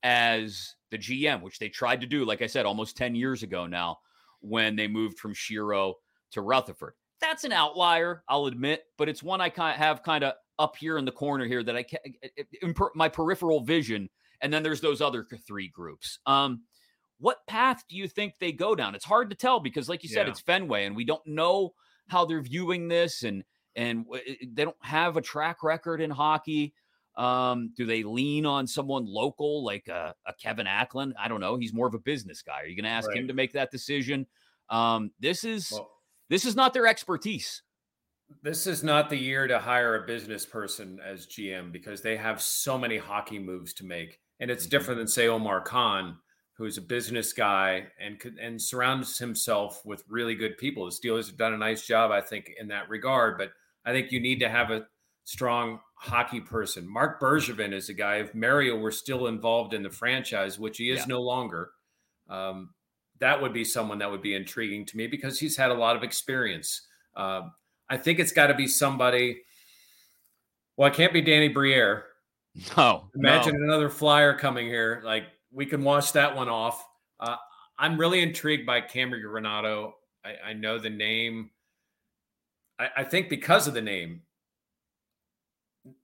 as 0.02 0.74
the 0.90 0.98
GM, 0.98 1.42
which 1.42 1.58
they 1.58 1.68
tried 1.68 2.00
to 2.00 2.06
do, 2.06 2.24
like 2.24 2.40
I 2.40 2.46
said, 2.46 2.64
almost 2.64 2.96
10 2.96 3.14
years 3.14 3.42
ago 3.42 3.66
now, 3.66 3.98
when 4.40 4.76
they 4.76 4.88
moved 4.88 5.18
from 5.18 5.34
Shero 5.34 5.94
to 6.32 6.40
Rutherford. 6.40 6.94
That's 7.20 7.44
an 7.44 7.52
outlier, 7.52 8.24
I'll 8.26 8.46
admit, 8.46 8.84
but 8.96 9.10
it's 9.10 9.22
one 9.22 9.42
I 9.42 9.50
kind 9.50 9.74
of 9.74 9.78
have 9.78 10.02
kind 10.02 10.24
of 10.24 10.32
up 10.58 10.76
here 10.76 10.96
in 10.96 11.04
the 11.04 11.12
corner 11.12 11.44
here 11.44 11.62
that 11.62 11.76
I 11.76 11.82
can 11.82 12.74
per, 12.74 12.90
my 12.94 13.10
peripheral 13.10 13.60
vision. 13.60 14.08
And 14.42 14.52
then 14.52 14.62
there's 14.62 14.80
those 14.80 15.00
other 15.00 15.24
three 15.46 15.68
groups. 15.68 16.18
Um, 16.26 16.62
what 17.18 17.46
path 17.46 17.84
do 17.88 17.96
you 17.96 18.08
think 18.08 18.34
they 18.40 18.52
go 18.52 18.74
down? 18.74 18.94
It's 18.94 19.04
hard 19.04 19.28
to 19.30 19.36
tell 19.36 19.60
because, 19.60 19.88
like 19.88 20.02
you 20.02 20.08
said, 20.08 20.26
Yeah. 20.26 20.30
it's 20.30 20.40
Fenway, 20.40 20.86
and 20.86 20.96
we 20.96 21.04
don't 21.04 21.26
know 21.26 21.74
how 22.08 22.24
they're 22.24 22.40
viewing 22.42 22.88
this, 22.88 23.22
and 23.22 23.44
and 23.76 24.04
they 24.42 24.64
don't 24.64 24.76
have 24.82 25.16
a 25.16 25.20
track 25.22 25.62
record 25.62 26.00
in 26.00 26.10
hockey. 26.10 26.74
Um, 27.16 27.72
do 27.76 27.84
they 27.86 28.02
lean 28.02 28.46
on 28.46 28.66
someone 28.66 29.04
local 29.06 29.62
like 29.64 29.86
a, 29.88 30.14
a 30.26 30.32
Kevin 30.34 30.66
Acklin? 30.66 31.12
I 31.18 31.28
don't 31.28 31.40
know. 31.40 31.56
He's 31.56 31.72
more 31.74 31.86
of 31.86 31.94
a 31.94 31.98
business 31.98 32.40
guy. 32.42 32.62
Are 32.62 32.66
you 32.66 32.74
going 32.74 32.84
to 32.84 32.90
ask 32.90 33.10
him 33.12 33.28
to 33.28 33.34
make 33.34 33.52
that 33.52 33.70
decision? 33.70 34.26
Um, 34.70 35.10
this 35.20 35.44
is 35.44 35.70
Well, 35.72 35.90
this 36.28 36.44
is 36.44 36.56
not 36.56 36.72
their 36.72 36.86
expertise. 36.86 37.62
this 38.42 38.66
is 38.66 38.82
not 38.82 39.10
the 39.10 39.16
year 39.16 39.46
to 39.46 39.58
hire 39.58 39.96
a 40.02 40.06
business 40.06 40.46
person 40.46 40.98
as 41.04 41.26
GM 41.26 41.70
because 41.72 42.00
they 42.00 42.16
have 42.16 42.40
so 42.40 42.78
many 42.78 42.96
hockey 42.96 43.38
moves 43.38 43.74
to 43.74 43.84
make. 43.84 44.18
And 44.40 44.50
it's 44.50 44.66
Mhm. 44.66 44.70
different 44.70 44.98
than 44.98 45.08
say 45.08 45.28
Omar 45.28 45.60
Khan, 45.60 46.18
who's 46.54 46.76
a 46.78 46.82
business 46.82 47.32
guy 47.32 47.92
and 47.98 48.20
and 48.40 48.60
surrounds 48.60 49.18
himself 49.18 49.84
with 49.84 50.04
really 50.08 50.34
good 50.34 50.58
people. 50.58 50.84
The 50.86 50.90
Steelers 50.92 51.26
have 51.28 51.36
done 51.36 51.54
a 51.54 51.58
nice 51.58 51.86
job, 51.86 52.10
I 52.10 52.20
think, 52.20 52.50
in 52.58 52.68
that 52.68 52.88
regard. 52.88 53.38
But 53.38 53.52
I 53.84 53.92
think 53.92 54.10
you 54.12 54.20
need 54.20 54.40
to 54.40 54.48
have 54.48 54.70
a 54.70 54.88
strong 55.24 55.80
hockey 55.94 56.40
person. 56.40 56.88
Marc 56.88 57.20
Bergevin 57.20 57.72
is 57.72 57.88
a 57.88 57.94
guy. 57.94 58.16
If 58.16 58.34
Mario 58.34 58.76
were 58.76 58.90
still 58.90 59.26
involved 59.26 59.74
in 59.74 59.82
the 59.82 59.90
franchise, 59.90 60.58
which 60.58 60.78
he 60.78 60.90
is 60.90 61.00
Yeah. 61.00 61.04
no 61.06 61.20
longer, 61.22 61.72
um, 62.28 62.74
that 63.18 63.40
would 63.40 63.52
be 63.52 63.64
someone 63.64 63.98
that 63.98 64.10
would 64.10 64.22
be 64.22 64.34
intriguing 64.34 64.86
to 64.86 64.96
me 64.96 65.06
because 65.06 65.38
he's 65.38 65.56
had 65.56 65.70
a 65.70 65.74
lot 65.74 65.94
of 65.96 66.02
experience. 66.02 66.88
Um, 67.14 67.54
I 67.88 67.96
think 67.98 68.18
it's 68.18 68.32
got 68.32 68.46
to 68.48 68.54
be 68.54 68.66
somebody. 68.66 69.44
Well, 70.76 70.88
it 70.90 70.94
can't 70.94 71.12
be 71.12 71.20
Danny 71.20 71.48
Briere. 71.48 72.06
No, 72.76 73.08
Imagine 73.14 73.56
no. 73.58 73.64
another 73.64 73.88
flyer 73.88 74.34
coming 74.36 74.66
here. 74.66 75.02
Like 75.04 75.24
we 75.52 75.66
can 75.66 75.82
wash 75.84 76.10
that 76.12 76.34
one 76.34 76.48
off. 76.48 76.84
Uh, 77.20 77.36
I'm 77.78 77.98
really 77.98 78.22
intrigued 78.22 78.66
by 78.66 78.80
Cammi 78.80 79.22
Granato. 79.24 79.92
I, 80.24 80.50
I 80.50 80.52
know 80.52 80.78
the 80.78 80.90
name. 80.90 81.50
I, 82.78 82.88
I 82.98 83.04
think 83.04 83.28
because 83.28 83.66
of 83.66 83.74
the 83.74 83.80
name, 83.80 84.22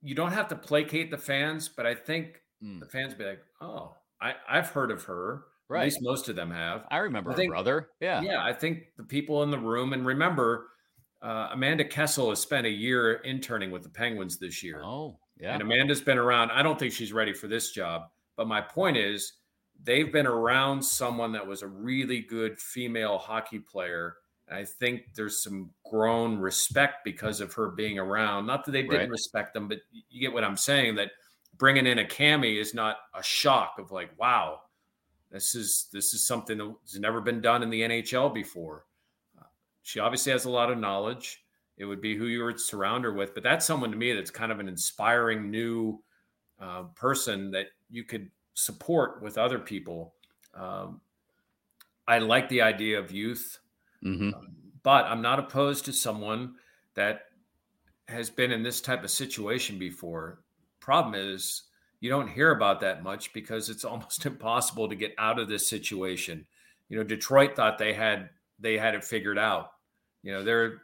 you 0.01 0.15
don't 0.15 0.31
have 0.31 0.47
to 0.49 0.55
placate 0.55 1.11
the 1.11 1.17
fans, 1.17 1.69
but 1.69 1.85
I 1.85 1.93
think 1.95 2.41
Mm. 2.63 2.79
the 2.79 2.87
fans 2.87 3.13
be 3.13 3.23
like, 3.23 3.41
"Oh, 3.61 3.95
I, 4.19 4.33
I've 4.49 4.69
heard 4.69 4.89
of 4.89 5.03
her." 5.03 5.43
Right. 5.69 5.81
At 5.81 5.85
least 5.85 5.99
most 6.01 6.27
of 6.27 6.35
them 6.35 6.49
have. 6.49 6.85
I 6.89 6.97
remember 6.97 7.29
I 7.29 7.33
her 7.33 7.37
think- 7.37 7.51
brother. 7.51 7.89
Yeah. 7.99 8.21
Yeah, 8.21 8.43
I 8.43 8.51
think 8.51 8.85
the 8.97 9.03
people 9.03 9.43
in 9.43 9.51
the 9.51 9.59
room, 9.59 9.93
and 9.93 10.03
remember, 10.07 10.69
uh, 11.21 11.49
Amanda 11.51 11.83
Kessel 11.85 12.29
has 12.29 12.39
spent 12.39 12.65
a 12.65 12.69
year 12.71 13.15
interning 13.17 13.69
with 13.69 13.83
the 13.83 13.89
Penguins 13.89 14.39
this 14.39 14.63
year. 14.63 14.81
Oh, 14.83 15.19
yeah. 15.39 15.53
And 15.53 15.61
Amanda's 15.61 16.01
been 16.01 16.17
around. 16.17 16.51
I 16.51 16.63
don't 16.63 16.77
think 16.79 16.93
she's 16.93 17.13
ready 17.13 17.33
for 17.33 17.47
this 17.47 17.71
job. 17.71 18.09
But 18.35 18.47
my 18.47 18.61
point 18.61 18.97
is, 18.97 19.33
they've 19.83 20.11
been 20.11 20.27
around 20.27 20.81
someone 20.83 21.31
that 21.33 21.45
was 21.45 21.61
a 21.61 21.67
really 21.67 22.21
good 22.21 22.59
female 22.59 23.17
hockey 23.17 23.59
player. 23.59 24.17
And 24.47 24.57
I 24.57 24.65
think 24.65 25.13
there's 25.15 25.41
some 25.43 25.71
grown 25.89 26.37
respect 26.39 27.03
because 27.03 27.41
of 27.41 27.53
her 27.53 27.69
being 27.69 27.99
around. 27.99 28.45
Not 28.45 28.65
that 28.65 28.71
they 28.71 28.83
didn't 28.83 28.99
Right. 28.99 29.09
respect 29.09 29.53
them, 29.53 29.67
but 29.67 29.79
you 29.91 30.21
get 30.21 30.33
what 30.33 30.43
I'm 30.43 30.57
saying. 30.57 30.95
That 30.95 31.11
bringing 31.57 31.85
in 31.87 31.99
a 31.99 32.05
Cammi 32.05 32.59
is 32.59 32.73
not 32.73 32.97
a 33.13 33.21
shock 33.23 33.75
of 33.79 33.91
like, 33.91 34.17
wow, 34.17 34.61
this 35.31 35.53
is 35.55 35.89
this 35.91 36.13
is 36.13 36.25
something 36.25 36.57
that's 36.57 36.97
never 36.97 37.19
been 37.21 37.41
done 37.41 37.61
in 37.61 37.69
the 37.69 37.81
NHL 37.81 38.29
before. 38.33 38.85
Uh, 39.39 39.43
She 39.81 39.99
obviously 39.99 40.31
has 40.31 40.45
a 40.45 40.49
lot 40.49 40.71
of 40.71 40.77
knowledge. 40.77 41.43
It 41.77 41.85
would 41.85 42.01
be 42.01 42.15
who 42.15 42.25
you 42.25 42.43
would 42.45 42.59
surround 42.59 43.03
her 43.03 43.13
with, 43.13 43.33
but 43.33 43.43
that's 43.43 43.65
someone 43.65 43.91
to 43.91 43.97
me 43.97 44.13
that's 44.13 44.31
kind 44.31 44.51
of 44.51 44.59
an 44.59 44.67
inspiring 44.67 45.51
new 45.51 46.03
uh, 46.59 46.83
person 46.95 47.51
that 47.51 47.67
you 47.89 48.03
could 48.03 48.31
support 48.55 49.21
with 49.21 49.37
other 49.37 49.59
people. 49.59 50.15
Um, 50.55 51.01
I 52.07 52.19
like 52.19 52.49
the 52.49 52.61
idea 52.61 52.99
of 52.99 53.11
youth, 53.11 53.59
hmm 54.01 54.31
but 54.83 55.05
I'm 55.05 55.21
not 55.21 55.39
opposed 55.39 55.85
to 55.85 55.93
someone 55.93 56.55
that 56.93 57.23
has 58.07 58.29
been 58.29 58.51
in 58.51 58.63
this 58.63 58.79
type 58.81 59.03
of 59.03 59.11
situation 59.11 59.77
before. 59.77 60.43
Problem 60.79 61.15
is, 61.15 61.63
you 61.99 62.09
don't 62.09 62.29
hear 62.29 62.51
about 62.51 62.79
that 62.81 63.03
much 63.03 63.33
because 63.33 63.69
it's 63.69 63.83
almost 63.85 64.25
impossible 64.25 64.87
to 64.89 64.95
get 64.95 65.13
out 65.17 65.39
of 65.39 65.49
this 65.49 65.67
situation. 65.67 66.45
You 66.89 66.97
know, 66.97 67.03
Detroit 67.03 67.55
thought 67.55 67.77
they 67.77 67.93
had 67.93 68.29
they 68.59 68.77
had 68.77 68.95
it 68.95 69.03
figured 69.03 69.37
out. 69.37 69.71
You 70.23 70.33
know, 70.33 70.43
they're 70.43 70.81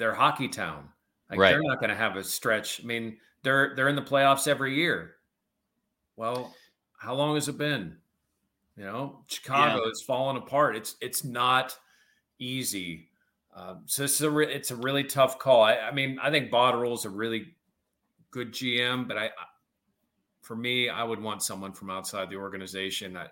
they're 0.00 0.14
hockey 0.14 0.48
town. 0.48 0.90
Like 1.30 1.40
Right. 1.40 1.52
they're 1.52 1.62
not 1.62 1.80
going 1.80 1.90
to 1.90 1.96
have 1.96 2.16
a 2.16 2.24
stretch. 2.24 2.82
I 2.82 2.86
mean, 2.86 3.20
they're 3.44 3.76
they're 3.76 3.88
in 3.88 3.96
the 3.96 4.02
playoffs 4.02 4.48
every 4.48 4.74
year. 4.76 5.16
Well, 6.16 6.54
how 6.98 7.14
long 7.14 7.34
has 7.36 7.48
it 7.48 7.58
been? 7.58 7.98
You 8.76 8.84
know, 8.84 9.24
Chicago 9.28 9.88
is 9.90 10.02
falling 10.02 10.36
apart. 10.38 10.76
It's 10.76 10.96
it's 11.00 11.24
not 11.24 11.78
easy 12.38 13.10
Um, 13.54 13.82
so 13.86 14.04
it's 14.04 14.20
a 14.22 14.30
re- 14.30 14.52
it's 14.54 14.70
a 14.72 14.76
really 14.76 15.04
tough 15.04 15.38
call. 15.38 15.62
I, 15.62 15.76
I 15.78 15.92
mean, 15.92 16.18
I 16.20 16.30
think 16.30 16.50
Botterill 16.52 16.94
is 16.94 17.04
a 17.06 17.10
really 17.10 17.56
good 18.32 18.52
GM, 18.52 19.08
but 19.08 19.18
I, 19.18 19.30
for 20.42 20.56
me, 20.56 20.88
I 20.88 21.04
would 21.04 21.20
want 21.20 21.42
someone 21.42 21.72
from 21.72 21.90
outside 21.90 22.30
the 22.30 22.36
organization. 22.36 23.16
I, 23.16 23.28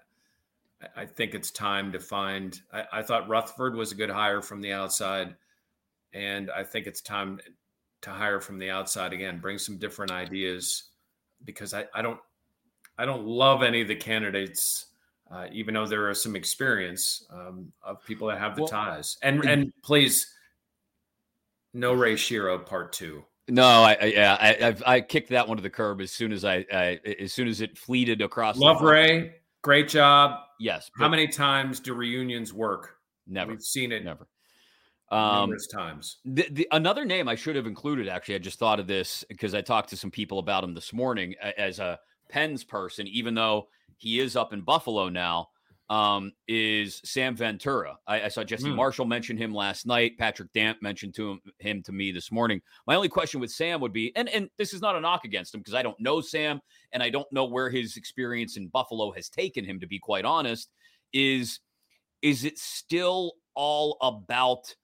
I 0.97 1.07
think 1.07 1.35
it's 1.35 1.51
time 1.51 1.93
to 1.93 2.01
find. 2.01 2.61
I, 2.73 2.85
I 2.93 3.03
thought 3.03 3.29
Rutherford 3.29 3.75
was 3.77 3.93
a 3.93 3.97
good 3.97 4.11
hire 4.11 4.43
from 4.43 4.61
the 4.61 4.73
outside, 4.73 5.37
and 6.13 6.51
I 6.51 6.65
think 6.65 6.87
it's 6.87 7.01
time 7.01 7.41
to 8.03 8.11
hire 8.11 8.41
from 8.41 8.59
the 8.59 8.71
outside 8.71 9.13
again. 9.13 9.39
Bring 9.39 9.59
some 9.59 9.79
different 9.79 10.13
ideas 10.13 10.85
because 11.45 11.75
I, 11.75 11.87
I 11.95 12.03
don't 12.03 12.21
I 12.99 13.05
don't 13.05 13.27
love 13.27 13.63
any 13.63 13.81
of 13.81 13.89
the 13.89 13.97
candidates, 13.97 14.87
uh, 15.31 15.47
even 15.53 15.75
though 15.75 15.87
there 15.87 16.09
are 16.09 16.15
some 16.15 16.35
experience 16.35 17.27
um, 17.31 17.73
of 17.83 18.05
people 18.05 18.29
that 18.29 18.39
have 18.39 18.57
the 18.57 18.63
well, 18.63 18.69
ties. 18.69 19.17
And 19.23 19.45
and 19.45 19.73
please, 19.83 20.27
no 21.75 21.93
Ray 21.93 22.15
Shero 22.15 22.65
part 22.65 22.93
two. 22.93 23.25
No, 23.51 23.67
I, 23.67 23.97
I 24.01 24.05
yeah, 24.07 24.37
I 24.39 24.67
I've, 24.67 24.83
i 24.85 25.01
kicked 25.01 25.31
that 25.31 25.49
one 25.49 25.57
to 25.57 25.63
the 25.63 25.71
curb 25.71 26.01
as 26.01 26.13
soon 26.13 26.33
as 26.33 26.45
I, 26.45 26.67
I 26.73 27.01
as 27.21 27.33
soon 27.33 27.49
as 27.49 27.61
it 27.61 27.79
fleeted 27.79 28.21
across. 28.21 28.59
Love 28.59 28.83
Ray, 28.83 29.37
great 29.63 29.89
job. 29.89 30.41
Yes. 30.61 30.91
How 30.97 31.09
many 31.09 31.29
times 31.29 31.81
do 31.81 31.95
reunions 31.95 32.53
work? 32.53 32.97
Never. 33.27 33.53
We've 33.53 33.63
seen 33.63 33.93
it. 33.93 34.05
Never. 34.05 34.27
Um, 35.11 35.51
numerous 35.51 35.67
times. 35.67 36.19
The, 36.25 36.47
the, 36.51 36.69
another 36.73 37.05
name 37.05 37.29
I 37.29 37.35
should 37.35 37.57
have 37.57 37.67
included, 37.67 38.09
actually, 38.09 38.35
I 38.35 38.39
just 38.39 38.59
thought 38.59 38.81
of 38.81 38.87
this 38.87 39.25
because 39.29 39.55
I 39.55 39.61
talked 39.61 39.91
to 39.91 39.97
some 39.97 40.11
people 40.11 40.39
about 40.39 40.65
him 40.65 40.75
this 40.75 40.93
morning 40.93 41.35
as 41.57 41.79
a 41.79 41.99
Pens 42.29 42.63
person, 42.65 43.07
even 43.07 43.35
though 43.35 43.69
he 43.97 44.21
is 44.21 44.37
up 44.37 44.53
in 44.53 44.61
Buffalo 44.61 45.09
now 45.09 45.49
um, 45.91 46.33
is 46.47 47.01
Sam 47.05 47.35
Ventura. 47.35 47.97
I, 48.07 48.23
I 48.23 48.29
saw 48.29 48.45
Jesse 48.45 48.69
mm. 48.69 48.75
Marshall 48.75 49.07
mention 49.07 49.37
him 49.37 49.55
last 49.55 49.87
night. 49.87 50.19
Patrick 50.19 50.53
Damp 50.53 50.83
mentioned 50.83 51.15
to 51.15 51.33
him, 51.33 51.41
him 51.59 51.83
to 51.85 51.93
me 51.93 52.13
this 52.13 52.31
morning. 52.31 52.61
My 52.87 52.95
only 52.95 53.09
question 53.09 53.41
with 53.41 53.51
Sam 53.51 53.81
would 53.81 53.93
be, 53.93 54.15
and 54.15 54.29
and 54.29 54.51
this 54.59 54.75
is 54.75 54.83
not 54.83 54.97
a 54.97 55.01
knock 55.01 55.25
against 55.25 55.55
him 55.55 55.61
because 55.61 55.75
I 55.75 55.83
don't 55.83 55.99
know 55.99 56.21
Sam 56.21 56.61
and 56.93 57.03
I 57.03 57.11
don't 57.11 57.31
know 57.33 57.47
where 57.47 57.71
his 57.71 57.97
experience 57.97 58.57
in 58.57 58.69
Buffalo 58.69 59.13
has 59.13 59.29
taken 59.29 59.65
him. 59.65 59.81
To 59.81 59.87
be 59.87 59.99
quite 59.99 60.25
honest, 60.25 60.71
is 61.13 61.61
is 62.21 62.45
it 62.45 62.59
still 62.59 63.33
all 63.55 63.97
about 64.03 64.75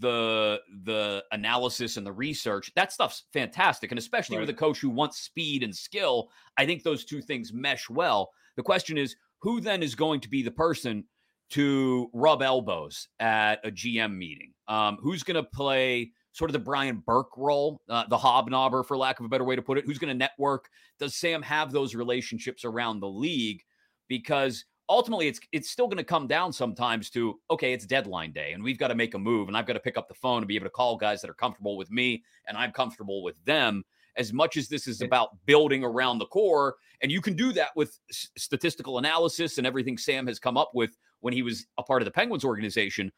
the 0.00 0.58
the 0.84 1.22
analysis 1.32 1.98
and 1.98 2.06
the 2.06 2.12
research 2.12 2.70
that 2.74 2.90
stuff's 2.90 3.24
fantastic 3.34 3.92
and 3.92 3.98
especially 3.98 4.36
right. 4.36 4.46
with 4.46 4.50
a 4.50 4.58
coach 4.58 4.80
who 4.80 4.88
wants 4.88 5.20
speed 5.20 5.62
and 5.62 5.76
skill 5.76 6.30
i 6.56 6.64
think 6.64 6.82
those 6.82 7.04
two 7.04 7.20
things 7.20 7.52
mesh 7.52 7.90
well 7.90 8.30
the 8.56 8.62
question 8.62 8.96
is 8.96 9.14
who 9.40 9.60
then 9.60 9.82
is 9.82 9.94
going 9.94 10.20
to 10.20 10.28
be 10.30 10.42
the 10.42 10.50
person 10.50 11.04
to 11.50 12.10
rub 12.12 12.42
elbows 12.42 13.08
at 13.20 13.64
a 13.64 13.70
GM 13.70 14.16
meeting? 14.16 14.52
Um, 14.68 14.98
who's 15.00 15.22
going 15.22 15.36
to 15.36 15.48
play 15.50 16.12
sort 16.32 16.50
of 16.50 16.52
the 16.52 16.58
Brian 16.58 17.02
Burke 17.06 17.36
role, 17.36 17.80
uh, 17.88 18.04
the 18.08 18.16
hobnobber, 18.16 18.84
for 18.84 18.96
lack 18.96 19.20
of 19.20 19.26
a 19.26 19.28
better 19.28 19.44
way 19.44 19.54
to 19.54 19.62
put 19.62 19.78
it? 19.78 19.84
Who's 19.84 19.98
going 19.98 20.08
to 20.08 20.18
network? 20.18 20.68
Does 20.98 21.14
Sam 21.14 21.42
have 21.42 21.72
those 21.72 21.94
relationships 21.94 22.64
around 22.64 23.00
the 23.00 23.08
league? 23.08 23.62
Because 24.08 24.64
ultimately, 24.88 25.28
it's 25.28 25.40
it's 25.52 25.70
still 25.70 25.86
going 25.86 25.98
to 25.98 26.04
come 26.04 26.26
down 26.26 26.52
sometimes 26.52 27.10
to 27.10 27.40
okay, 27.50 27.72
it's 27.72 27.86
deadline 27.86 28.32
day, 28.32 28.52
and 28.52 28.62
we've 28.62 28.78
got 28.78 28.88
to 28.88 28.94
make 28.94 29.14
a 29.14 29.18
move, 29.18 29.48
and 29.48 29.56
I've 29.56 29.66
got 29.66 29.74
to 29.74 29.80
pick 29.80 29.96
up 29.96 30.08
the 30.08 30.14
phone 30.14 30.38
and 30.38 30.48
be 30.48 30.56
able 30.56 30.66
to 30.66 30.70
call 30.70 30.96
guys 30.96 31.20
that 31.22 31.30
are 31.30 31.34
comfortable 31.34 31.76
with 31.76 31.90
me, 31.90 32.22
and 32.46 32.56
I'm 32.56 32.72
comfortable 32.72 33.22
with 33.22 33.42
them 33.44 33.84
as 34.16 34.32
much 34.32 34.56
as 34.56 34.68
this 34.68 34.86
is 34.86 35.00
about 35.00 35.30
building 35.46 35.84
around 35.84 36.18
the 36.18 36.26
core. 36.26 36.76
And 37.02 37.10
you 37.10 37.20
can 37.20 37.34
do 37.34 37.52
that 37.52 37.70
with 37.74 37.98
s- 38.10 38.28
statistical 38.36 38.98
analysis 38.98 39.58
and 39.58 39.66
everything 39.66 39.98
Sam 39.98 40.26
has 40.26 40.38
come 40.38 40.56
up 40.56 40.70
with 40.74 40.96
when 41.20 41.34
he 41.34 41.42
was 41.42 41.66
a 41.78 41.82
part 41.82 42.00
of 42.02 42.06
the 42.06 42.12
Penguins 42.12 42.44
organization. 42.44 43.10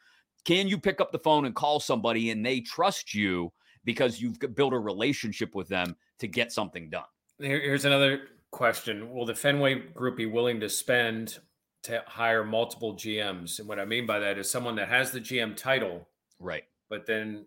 Can 0.45 0.69
you 0.69 0.79
pick 0.79 1.01
up 1.01 1.13
the 1.13 1.19
phone 1.19 1.45
and 1.45 1.55
call 1.55 1.81
somebody 1.81 2.31
and 2.31 2.45
they 2.45 2.61
trust 2.61 3.15
you 3.15 3.53
because 3.85 4.21
you've 4.21 4.39
built 4.55 4.73
a 4.73 4.79
relationship 4.79 5.55
with 5.55 5.69
them 5.69 5.97
to 6.19 6.27
get 6.27 6.53
something 6.53 6.89
done? 6.89 7.05
Here's 7.39 7.85
another 7.85 8.29
question 8.51 9.13
Will 9.13 9.27
the 9.27 9.35
Fenway 9.35 9.75
group 9.93 10.17
be 10.17 10.27
willing 10.27 10.61
to 10.61 10.69
spend 10.69 11.41
to 11.87 12.03
hire 12.07 12.45
multiple 12.45 12.95
GMs? 12.95 13.59
And 13.59 13.69
what 13.69 13.81
I 13.81 13.85
mean 13.85 14.07
by 14.07 14.19
that 14.21 14.39
is 14.39 14.51
someone 14.51 14.77
that 14.77 14.89
has 14.89 15.11
the 15.11 15.21
GM 15.21 15.57
title. 15.57 16.09
Right. 16.39 16.65
But 16.89 17.07
then 17.07 17.47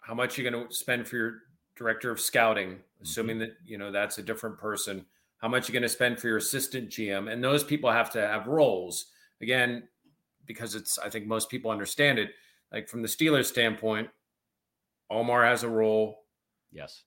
how 0.00 0.14
much 0.14 0.38
are 0.38 0.42
you 0.42 0.50
going 0.50 0.66
to 0.66 0.74
spend 0.74 1.06
for 1.06 1.16
your 1.16 1.34
director 1.80 2.10
of 2.10 2.20
scouting, 2.20 2.76
assuming 3.02 3.36
mm-hmm. 3.36 3.46
that 3.46 3.56
you 3.64 3.78
know 3.78 3.90
that's 3.90 4.18
a 4.18 4.22
different 4.22 4.58
person. 4.58 5.06
How 5.38 5.48
much 5.48 5.68
you're 5.68 5.72
going 5.72 5.82
to 5.82 5.88
spend 5.88 6.20
for 6.20 6.28
your 6.28 6.36
assistant 6.36 6.90
GM, 6.90 7.32
and 7.32 7.42
those 7.42 7.64
people 7.64 7.90
have 7.90 8.10
to 8.10 8.20
have 8.20 8.46
roles 8.46 9.06
again, 9.40 9.88
because 10.46 10.74
it's. 10.74 10.98
I 10.98 11.08
think 11.08 11.26
most 11.26 11.48
people 11.48 11.70
understand 11.70 12.18
it. 12.18 12.30
Like 12.70 12.88
from 12.88 13.02
the 13.02 13.08
Steelers' 13.08 13.46
standpoint, 13.46 14.08
Omar 15.08 15.44
has 15.44 15.62
a 15.62 15.68
role. 15.68 16.24
Yes, 16.70 17.04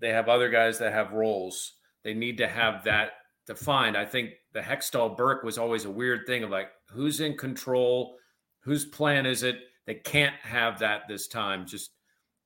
they 0.00 0.10
have 0.10 0.28
other 0.28 0.48
guys 0.48 0.78
that 0.78 0.92
have 0.92 1.12
roles. 1.12 1.74
They 2.02 2.14
need 2.14 2.38
to 2.38 2.48
have 2.48 2.84
that 2.84 3.12
defined. 3.46 3.96
I 3.96 4.04
think 4.04 4.30
the 4.52 4.60
Hextall 4.60 5.16
Burke 5.16 5.42
was 5.42 5.58
always 5.58 5.84
a 5.84 5.90
weird 5.90 6.26
thing 6.26 6.44
of 6.44 6.50
like 6.50 6.70
who's 6.90 7.20
in 7.20 7.36
control, 7.36 8.16
whose 8.60 8.84
plan 8.84 9.26
is 9.26 9.42
it. 9.42 9.56
They 9.86 9.94
can't 9.94 10.36
have 10.36 10.78
that 10.78 11.02
this 11.08 11.28
time. 11.28 11.66
Just 11.66 11.90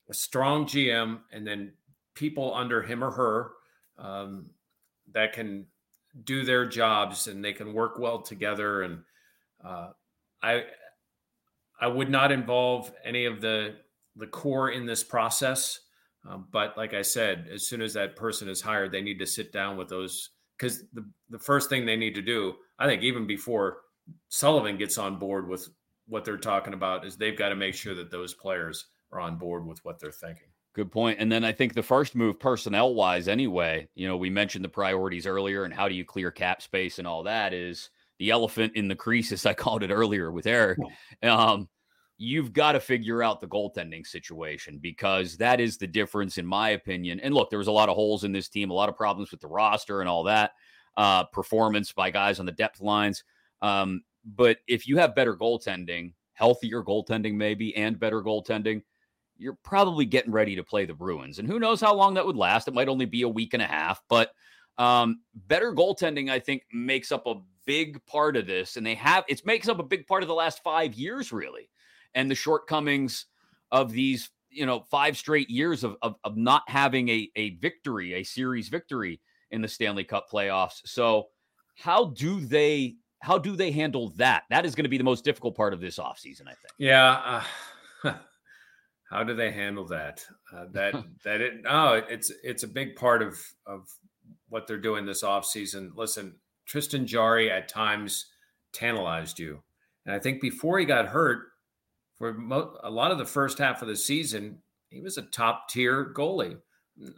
a 0.08 0.14
strong 0.14 0.66
GM 0.66 1.20
and 1.32 1.46
then 1.46 1.72
people 2.14 2.54
under 2.54 2.82
him 2.82 3.04
or 3.04 3.11
her 3.11 3.50
um, 3.98 4.46
that 5.12 5.32
can 5.32 5.66
do 6.24 6.44
their 6.44 6.66
jobs 6.66 7.28
and 7.28 7.44
they 7.44 7.52
can 7.52 7.72
work 7.72 7.98
well 7.98 8.20
together. 8.20 8.82
And 8.82 9.02
uh, 9.64 9.90
I 10.42 10.64
I 11.80 11.87
would 11.87 12.11
not 12.11 12.32
involve 12.32 12.92
any 13.04 13.26
of 13.26 13.40
the 13.40 13.76
the 14.16 14.26
core 14.26 14.70
in 14.70 14.87
this 14.87 15.04
process. 15.04 15.80
Um, 16.28 16.48
but 16.50 16.76
like 16.76 16.92
I 16.92 17.02
said, 17.02 17.48
as 17.52 17.66
soon 17.66 17.80
as 17.80 17.94
that 17.94 18.16
person 18.16 18.48
is 18.48 18.61
hired, 18.61 18.90
they 18.90 19.00
need 19.00 19.20
to 19.20 19.26
sit 19.26 19.52
down 19.52 19.76
with 19.76 19.88
those 19.88 20.30
because 20.58 20.84
the, 20.92 21.08
the 21.30 21.38
first 21.38 21.68
thing 21.68 21.86
they 21.86 21.96
need 21.96 22.14
to 22.14 22.22
do, 22.22 22.54
I 22.78 22.86
think, 22.86 23.02
even 23.02 23.26
before 23.26 23.78
Sullivan 24.28 24.76
gets 24.76 24.98
on 24.98 25.18
board 25.18 25.48
with 25.48 25.68
what 26.06 26.24
they're 26.24 26.36
talking 26.36 26.74
about, 26.74 27.06
is 27.06 27.16
they've 27.16 27.38
got 27.38 27.50
to 27.50 27.56
make 27.56 27.74
sure 27.74 27.94
that 27.94 28.10
those 28.10 28.34
players 28.34 28.86
are 29.12 29.20
on 29.20 29.36
board 29.36 29.66
with 29.66 29.84
what 29.84 29.98
they're 29.98 30.10
thinking. 30.10 30.48
Good 30.74 30.90
point. 30.92 31.18
And 31.18 31.30
then 31.30 31.44
I 31.44 31.52
think 31.52 31.74
the 31.74 31.82
first 31.82 32.14
move, 32.14 32.38
personnel 32.38 32.94
wise, 32.94 33.26
anyway, 33.26 33.88
you 33.94 34.06
know, 34.06 34.16
we 34.16 34.30
mentioned 34.30 34.64
the 34.64 34.68
priorities 34.68 35.26
earlier 35.26 35.64
and 35.64 35.74
how 35.74 35.88
do 35.88 35.94
you 35.94 36.04
clear 36.04 36.30
cap 36.30 36.62
space 36.62 36.98
and 36.98 37.08
all 37.08 37.24
that 37.24 37.52
is 37.52 37.90
the 38.18 38.30
elephant 38.30 38.74
in 38.76 38.88
the 38.88 38.94
crease, 38.94 39.32
as 39.32 39.46
I 39.46 39.54
called 39.54 39.82
it 39.82 39.90
earlier 39.90 40.30
with 40.30 40.46
Eric. 40.46 40.78
Um, 41.22 41.68
you've 42.18 42.52
got 42.52 42.72
to 42.72 42.81
figure 42.81 43.22
out 43.22 43.40
the 43.40 43.46
goaltending 43.46 44.04
situation 44.04 44.78
because 44.78 45.37
that 45.37 45.61
is 45.61 45.78
the 45.78 45.87
difference, 45.87 46.37
in 46.37 46.44
my 46.44 46.70
opinion. 46.70 47.20
And 47.20 47.33
look, 47.33 47.48
there 47.48 47.61
was 47.61 47.68
a 47.68 47.72
lot 47.72 47.88
of 47.88 47.94
holes 47.94 48.24
in 48.24 48.33
this 48.33 48.48
team, 48.48 48.70
a 48.70 48.74
lot 48.74 48.88
of 48.88 48.96
problems 48.96 49.31
with 49.31 49.40
the 49.40 49.46
roster 49.46 50.00
and 50.00 50.09
all 50.09 50.24
that, 50.24 50.52
uh, 50.96 51.24
performance 51.24 51.92
by 51.92 52.11
guys 52.11 52.40
on 52.40 52.46
the 52.46 52.52
depth 52.52 52.81
lines. 52.81 53.22
Um, 53.62 54.02
but 54.24 54.59
if 54.66 54.88
you 54.88 54.98
have 54.98 55.14
better 55.14 55.37
goaltending, 55.37 56.12
healthier 56.33 56.83
goaltending, 56.83 57.35
maybe, 57.35 57.74
and 57.76 57.98
better 58.00 58.20
goaltending, 58.20 58.83
you're 59.37 59.59
probably 59.62 60.04
getting 60.04 60.33
ready 60.33 60.57
to 60.57 60.64
play 60.64 60.85
the 60.85 60.94
Bruins. 60.94 61.38
And 61.38 61.48
who 61.48 61.61
knows 61.61 61.81
how 61.81 61.94
long 61.94 62.14
that 62.14 62.26
would 62.26 62.37
last? 62.37 62.66
It 62.66 62.74
might 62.74 62.88
only 62.88 63.07
be 63.07 63.22
a 63.22 63.28
week 63.28 63.54
and 63.54 63.62
a 63.62 63.66
half, 63.66 64.02
but 64.09 64.33
um, 64.76 65.20
better 65.35 65.72
goaltending, 65.72 66.31
I 66.31 66.40
think, 66.40 66.64
makes 66.72 67.12
up 67.12 67.26
a 67.26 67.37
big 67.64 68.04
part 68.07 68.37
of 68.37 68.46
this. 68.46 68.76
And 68.76 68.85
they 68.85 68.96
have 68.96 69.24
it 69.28 69.46
makes 69.46 69.68
up 69.68 69.78
a 69.78 69.85
big 69.85 70.07
part 70.09 70.22
of 70.22 70.28
the 70.28 70.35
last 70.35 70.62
five 70.64 70.94
years, 70.94 71.33
really, 71.33 71.68
and 72.14 72.30
the 72.30 72.34
shortcomings 72.34 73.26
of 73.70 73.92
these, 73.92 74.30
you 74.50 74.66
know, 74.66 74.80
five 74.90 75.16
straight 75.16 75.50
years 75.50 75.84
of 75.84 75.96
of, 76.02 76.16
of 76.24 76.36
not 76.36 76.62
having 76.68 77.08
a 77.08 77.30
a 77.36 77.56
victory, 77.56 78.14
a 78.14 78.22
series 78.22 78.68
victory 78.68 79.20
in 79.50 79.62
the 79.62 79.68
Stanley 79.68 80.04
Cup 80.04 80.26
playoffs. 80.30 80.80
So, 80.84 81.28
how 81.76 82.06
do 82.06 82.40
they 82.40 82.96
how 83.20 83.38
do 83.38 83.56
they 83.56 83.70
handle 83.70 84.10
that? 84.16 84.44
That 84.50 84.64
is 84.64 84.74
going 84.74 84.84
to 84.84 84.90
be 84.90 84.98
the 84.98 85.04
most 85.04 85.24
difficult 85.24 85.56
part 85.56 85.72
of 85.72 85.80
this 85.80 85.98
offseason, 85.98 86.42
I 86.42 86.54
think. 86.54 86.72
Yeah. 86.78 87.42
Uh, 88.04 88.12
How 89.10 89.24
do 89.24 89.34
they 89.34 89.50
handle 89.50 89.86
that? 89.86 90.24
Uh, 90.54 90.66
that 90.72 90.94
that 91.24 91.40
it 91.40 91.62
no, 91.62 92.02
it's 92.08 92.30
it's 92.42 92.62
a 92.62 92.68
big 92.68 92.96
part 92.96 93.22
of 93.22 93.38
of 93.66 93.88
what 94.48 94.66
they're 94.66 94.78
doing 94.78 95.06
this 95.06 95.22
offseason. 95.22 95.90
Listen, 95.94 96.36
Tristan 96.66 97.06
Jarry 97.06 97.50
at 97.50 97.68
times 97.68 98.26
tantalized 98.72 99.38
you, 99.38 99.62
and 100.04 100.14
I 100.14 100.18
think 100.18 100.40
before 100.40 100.78
he 100.78 100.84
got 100.84 101.06
hurt, 101.06 101.47
for 102.18 102.35
mo- 102.35 102.76
a 102.83 102.90
lot 102.90 103.11
of 103.11 103.18
the 103.18 103.24
first 103.24 103.59
half 103.59 103.81
of 103.81 103.88
the 103.88 103.96
season, 103.96 104.59
he 104.90 105.00
was 105.00 105.16
a 105.16 105.22
top 105.22 105.68
tier 105.68 106.12
goalie. 106.14 106.59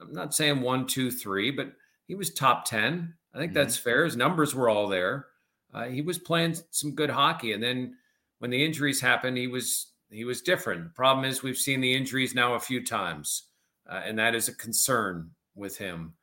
I'm 0.00 0.12
not 0.12 0.34
saying 0.34 0.60
one, 0.60 0.86
two, 0.86 1.10
three, 1.10 1.50
but 1.50 1.72
he 2.06 2.14
was 2.14 2.32
top 2.32 2.64
ten. 2.64 3.14
I 3.34 3.38
think 3.38 3.52
mm-hmm. 3.52 3.58
that's 3.58 3.76
fair. 3.76 4.04
His 4.04 4.16
numbers 4.16 4.54
were 4.54 4.68
all 4.68 4.88
there. 4.88 5.26
Uh, 5.72 5.84
he 5.84 6.02
was 6.02 6.18
playing 6.18 6.56
some 6.70 6.94
good 6.94 7.10
hockey, 7.10 7.52
and 7.52 7.62
then 7.62 7.94
when 8.38 8.50
the 8.50 8.64
injuries 8.64 9.00
happened, 9.00 9.36
he 9.36 9.46
was 9.46 9.92
he 10.10 10.24
was 10.24 10.42
different. 10.42 10.84
The 10.84 10.90
problem 10.90 11.24
is 11.24 11.42
we've 11.42 11.56
seen 11.56 11.80
the 11.80 11.94
injuries 11.94 12.34
now 12.34 12.54
a 12.54 12.60
few 12.60 12.84
times, 12.84 13.44
uh, 13.88 14.02
and 14.04 14.18
that 14.18 14.34
is 14.34 14.48
a 14.48 14.54
concern 14.54 15.30
with 15.54 15.78
him. 15.78 16.14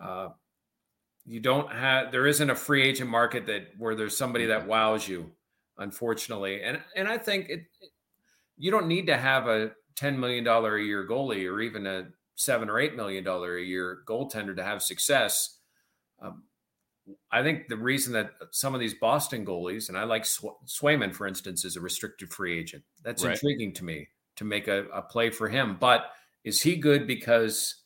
Uh, 0.00 0.28
you 1.26 1.40
don't 1.40 1.70
have 1.72 2.12
there 2.12 2.26
isn't 2.26 2.50
a 2.50 2.54
free 2.54 2.82
agent 2.82 3.10
market 3.10 3.46
that 3.46 3.68
where 3.78 3.94
there's 3.94 4.16
somebody 4.16 4.46
that 4.46 4.66
wows 4.66 5.06
you, 5.06 5.32
unfortunately, 5.78 6.62
and 6.62 6.80
and 6.96 7.08
I 7.08 7.18
think 7.18 7.48
it, 7.48 7.64
it 7.80 7.90
you 8.62 8.70
don't 8.70 8.86
need 8.86 9.08
to 9.08 9.16
have 9.16 9.48
a 9.48 9.72
$10 9.96 10.18
million 10.18 10.46
a 10.46 10.78
year 10.78 11.04
goalie 11.04 11.50
or 11.50 11.60
even 11.60 11.84
a 11.84 12.06
seven 12.36 12.70
or 12.70 12.78
eight 12.78 12.94
million 12.94 13.24
dollar 13.24 13.56
a 13.56 13.62
year 13.62 13.98
goaltender 14.08 14.54
to 14.54 14.62
have 14.62 14.84
success. 14.84 15.58
Um, 16.22 16.44
I 17.32 17.42
think 17.42 17.66
the 17.66 17.76
reason 17.76 18.12
that 18.12 18.30
some 18.52 18.72
of 18.72 18.80
these 18.80 18.94
Boston 18.94 19.44
goalies, 19.44 19.88
and 19.88 19.98
I 19.98 20.04
like 20.04 20.24
Sw- 20.24 20.54
Swayman, 20.64 21.12
for 21.12 21.26
instance, 21.26 21.64
is 21.64 21.74
a 21.74 21.80
restricted 21.80 22.32
free 22.32 22.56
agent. 22.56 22.84
That's 23.02 23.24
right. 23.24 23.32
intriguing 23.32 23.74
to 23.74 23.84
me 23.84 24.06
to 24.36 24.44
make 24.44 24.68
a, 24.68 24.84
a 24.94 25.02
play 25.02 25.30
for 25.30 25.48
him. 25.48 25.76
But 25.80 26.12
is 26.44 26.62
he 26.62 26.76
good 26.76 27.08
because 27.08 27.82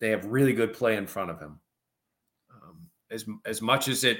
they 0.00 0.10
have 0.10 0.26
really 0.26 0.52
good 0.52 0.74
play 0.74 0.96
in 0.96 1.06
front 1.06 1.30
of 1.30 1.40
him? 1.40 1.60
Um, 2.52 2.88
as 3.10 3.24
as 3.46 3.62
much 3.62 3.88
as 3.88 4.04
it, 4.04 4.18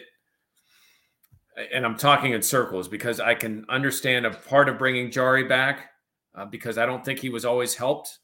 and 1.72 1.84
I'm 1.84 1.96
talking 1.96 2.32
in 2.32 2.42
circles 2.42 2.88
because 2.88 3.20
I 3.20 3.34
can 3.34 3.64
understand 3.68 4.26
a 4.26 4.30
part 4.30 4.68
of 4.68 4.78
bringing 4.78 5.10
Jarry 5.10 5.44
back 5.44 5.90
uh, 6.34 6.44
because 6.44 6.78
I 6.78 6.86
don't 6.86 7.04
think 7.04 7.18
he 7.18 7.30
was 7.30 7.44
always 7.44 7.74
helped. 7.74 8.18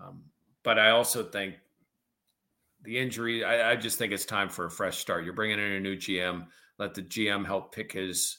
Um, 0.00 0.24
but 0.62 0.78
I 0.78 0.90
also 0.90 1.22
think 1.24 1.54
the 2.82 2.98
injury, 2.98 3.44
I, 3.44 3.72
I, 3.72 3.76
just 3.76 3.98
think 3.98 4.12
it's 4.12 4.24
time 4.24 4.48
for 4.48 4.66
a 4.66 4.70
fresh 4.70 4.98
start. 4.98 5.24
You're 5.24 5.32
bringing 5.32 5.58
in 5.58 5.72
a 5.72 5.80
new 5.80 5.96
GM. 5.96 6.46
Let 6.78 6.94
the 6.94 7.02
GM 7.02 7.46
help 7.46 7.74
pick 7.74 7.92
his 7.92 8.38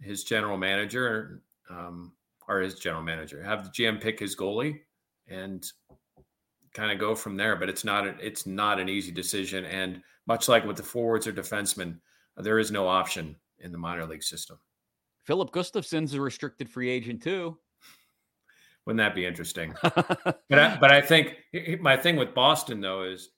his 0.00 0.24
general 0.24 0.56
manager 0.56 1.42
um, 1.70 2.12
or 2.46 2.60
his 2.60 2.78
general 2.78 3.02
manager. 3.02 3.42
Have 3.42 3.64
the 3.64 3.70
GM 3.70 4.00
pick 4.00 4.20
his 4.20 4.36
goalie 4.36 4.80
and 5.26 5.64
kind 6.74 6.92
of 6.92 6.98
go 6.98 7.14
from 7.14 7.36
there. 7.36 7.56
But 7.56 7.68
it's 7.68 7.84
not 7.84 8.06
a, 8.06 8.14
it's 8.20 8.46
not 8.46 8.78
an 8.78 8.88
easy 8.88 9.10
decision. 9.10 9.64
And 9.64 10.02
much 10.26 10.48
like 10.48 10.64
with 10.64 10.76
the 10.76 10.82
forwards 10.82 11.26
or 11.26 11.32
defensemen, 11.32 11.98
there 12.38 12.58
is 12.58 12.70
no 12.70 12.86
option 12.86 13.36
in 13.60 13.72
the 13.72 13.78
minor 13.78 14.06
league 14.06 14.22
system. 14.22 14.58
Filip 15.24 15.50
Gustavsson's 15.52 16.14
a 16.14 16.20
restricted 16.20 16.70
free 16.70 16.88
agent 16.88 17.22
too. 17.22 17.58
Wouldn't 18.86 18.98
that 18.98 19.14
be 19.14 19.26
interesting? 19.26 19.74
but 19.82 20.40
I, 20.50 20.78
but 20.80 20.90
I 20.90 21.02
think 21.02 21.36
my 21.80 21.96
thing 21.96 22.16
with 22.16 22.34
Boston 22.34 22.80
though 22.80 23.02
is 23.02 23.30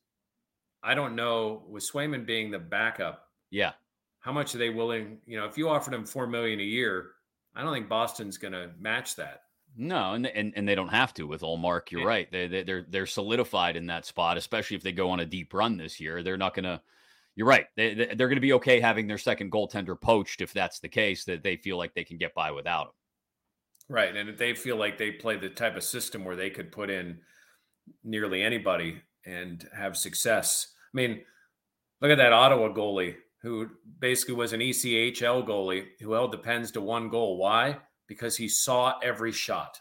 I 0.82 0.94
don't 0.94 1.16
know 1.16 1.64
with 1.68 1.82
Swayman 1.82 2.24
being 2.24 2.50
the 2.50 2.58
backup. 2.58 3.28
Yeah. 3.50 3.72
How 4.20 4.32
much 4.32 4.54
are 4.54 4.58
they 4.58 4.70
willing? 4.70 5.18
You 5.26 5.38
know, 5.38 5.46
if 5.46 5.58
you 5.58 5.68
offered 5.68 5.94
him 5.94 6.06
four 6.06 6.26
million 6.26 6.60
a 6.60 6.64
year, 6.64 7.10
I 7.54 7.62
don't 7.62 7.72
think 7.72 7.88
Boston's 7.88 8.38
going 8.38 8.52
to 8.52 8.70
match 8.78 9.16
that. 9.16 9.42
No, 9.76 10.14
and, 10.14 10.26
and 10.26 10.52
and 10.56 10.68
they 10.68 10.74
don't 10.74 10.88
have 10.88 11.14
to 11.14 11.26
with 11.26 11.42
Ullmark. 11.42 11.90
You're 11.90 12.02
yeah. 12.02 12.06
right. 12.06 12.30
They, 12.30 12.48
they 12.48 12.62
they're 12.62 12.84
they're 12.88 13.06
solidified 13.06 13.76
in 13.76 13.86
that 13.86 14.04
spot, 14.04 14.36
especially 14.36 14.76
if 14.76 14.82
they 14.82 14.92
go 14.92 15.10
on 15.10 15.20
a 15.20 15.26
deep 15.26 15.54
run 15.54 15.76
this 15.76 16.00
year. 16.00 16.22
They're 16.22 16.36
not 16.36 16.54
going 16.54 16.64
to. 16.64 16.80
You're 17.36 17.46
right. 17.46 17.66
They 17.76 17.94
they're 17.94 18.28
going 18.28 18.34
to 18.34 18.40
be 18.40 18.52
okay 18.54 18.80
having 18.80 19.06
their 19.06 19.18
second 19.18 19.52
goaltender 19.52 20.00
poached 20.00 20.40
if 20.40 20.52
that's 20.52 20.80
the 20.80 20.88
case. 20.88 21.24
That 21.24 21.42
they 21.42 21.56
feel 21.56 21.78
like 21.78 21.94
they 21.94 22.04
can 22.04 22.18
get 22.18 22.34
by 22.34 22.50
without 22.50 22.86
him. 22.86 22.92
Right, 23.88 24.14
and 24.14 24.28
if 24.28 24.38
they 24.38 24.54
feel 24.54 24.76
like 24.76 24.98
they 24.98 25.10
play 25.10 25.36
the 25.36 25.48
type 25.48 25.76
of 25.76 25.82
system 25.82 26.24
where 26.24 26.36
they 26.36 26.50
could 26.50 26.70
put 26.70 26.90
in 26.90 27.18
nearly 28.04 28.42
anybody 28.42 29.02
and 29.26 29.66
have 29.74 29.96
success. 29.96 30.68
I 30.92 30.96
mean, 30.96 31.22
look 32.00 32.10
at 32.10 32.18
that 32.18 32.32
Ottawa 32.32 32.72
goalie 32.72 33.16
who 33.42 33.68
basically 33.98 34.34
was 34.34 34.52
an 34.52 34.60
ECHL 34.60 35.46
goalie 35.46 35.86
who 36.00 36.12
held 36.12 36.32
the 36.32 36.38
Pens 36.38 36.70
to 36.72 36.80
one 36.80 37.08
goal. 37.08 37.38
Why? 37.38 37.78
Because 38.06 38.36
he 38.36 38.48
saw 38.48 38.98
every 39.02 39.32
shot. 39.32 39.80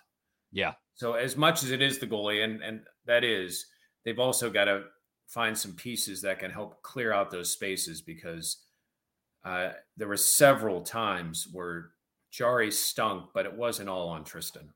Yeah. 0.51 0.73
So 0.95 1.13
as 1.13 1.35
much 1.35 1.63
as 1.63 1.71
it 1.71 1.81
is 1.81 1.99
the 1.99 2.07
goalie, 2.07 2.43
and 2.43 2.61
and 2.61 2.81
that 3.05 3.23
is, 3.23 3.65
they've 4.05 4.19
also 4.19 4.49
got 4.49 4.65
to 4.65 4.83
find 5.29 5.57
some 5.57 5.73
pieces 5.73 6.21
that 6.23 6.39
can 6.39 6.51
help 6.51 6.81
clear 6.81 7.13
out 7.13 7.31
those 7.31 7.51
spaces 7.51 8.01
because 8.01 8.57
uh, 9.45 9.69
there 9.95 10.07
were 10.07 10.17
several 10.17 10.81
times 10.81 11.47
where 11.53 11.91
Jarry 12.31 12.71
stunk, 12.71 13.29
but 13.33 13.45
it 13.45 13.53
wasn't 13.53 13.89
all 13.89 14.09
on 14.09 14.23
Tristan. 14.23 14.73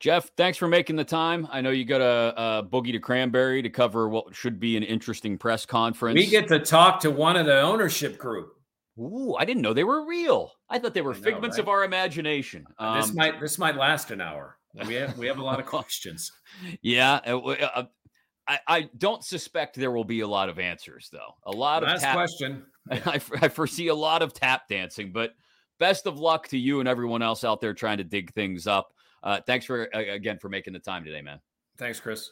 Jeff, 0.00 0.30
thanks 0.36 0.58
for 0.58 0.68
making 0.68 0.96
the 0.96 1.04
time. 1.04 1.48
I 1.50 1.60
know 1.60 1.70
you 1.70 1.84
got 1.84 2.00
a, 2.00 2.34
a, 2.36 2.62
boogie 2.62 2.92
to 2.92 2.98
Cranberry 2.98 3.62
to 3.62 3.70
cover 3.70 4.08
what 4.08 4.34
should 4.34 4.60
be 4.60 4.76
an 4.76 4.82
interesting 4.82 5.38
press 5.38 5.64
conference. 5.64 6.16
We 6.16 6.26
get 6.26 6.48
to 6.48 6.58
talk 6.58 7.00
to 7.00 7.10
one 7.10 7.36
of 7.36 7.46
the 7.46 7.60
ownership 7.60 8.18
group. 8.18 8.54
Ooh, 8.98 9.34
I 9.38 9.44
didn't 9.44 9.62
know 9.62 9.72
they 9.72 9.84
were 9.84 10.06
real. 10.06 10.52
I 10.68 10.78
thought 10.78 10.94
they 10.94 11.00
were 11.00 11.14
know, 11.14 11.20
figments 11.20 11.56
right? 11.56 11.62
of 11.62 11.68
our 11.68 11.84
imagination. 11.84 12.66
Um, 12.78 13.00
this 13.00 13.14
might 13.14 13.40
this 13.40 13.58
might 13.58 13.76
last 13.76 14.10
an 14.10 14.20
hour. 14.20 14.56
We 14.86 14.94
have 14.94 15.16
we 15.18 15.26
have 15.26 15.38
a 15.38 15.42
lot 15.42 15.58
of 15.58 15.66
questions. 15.74 16.30
yeah, 16.82 17.20
uh, 17.26 17.38
uh, 17.38 17.84
I, 18.46 18.58
I 18.66 18.88
don't 18.98 19.24
suspect 19.24 19.76
there 19.76 19.90
will 19.90 20.04
be 20.04 20.20
a 20.20 20.28
lot 20.28 20.48
of 20.48 20.58
answers 20.58 21.08
though. 21.10 21.34
A 21.44 21.50
lot 21.50 21.82
last 21.82 21.96
of 21.96 22.00
tap, 22.02 22.14
question. 22.14 22.66
I, 22.90 23.20
I 23.40 23.48
foresee 23.48 23.88
a 23.88 23.94
lot 23.94 24.22
of 24.22 24.34
tap 24.34 24.68
dancing, 24.68 25.12
but 25.12 25.34
best 25.78 26.06
of 26.06 26.18
luck 26.18 26.48
to 26.48 26.58
you 26.58 26.80
and 26.80 26.88
everyone 26.88 27.22
else 27.22 27.44
out 27.44 27.60
there 27.60 27.74
trying 27.74 27.98
to 27.98 28.04
dig 28.04 28.32
things 28.32 28.66
up. 28.66 28.92
Uh, 29.22 29.40
thanks 29.46 29.64
for 29.64 29.84
again 29.94 30.38
for 30.38 30.48
making 30.48 30.74
the 30.74 30.78
time 30.78 31.04
today, 31.04 31.22
man. 31.22 31.40
Thanks, 31.78 31.98
Chris. 31.98 32.30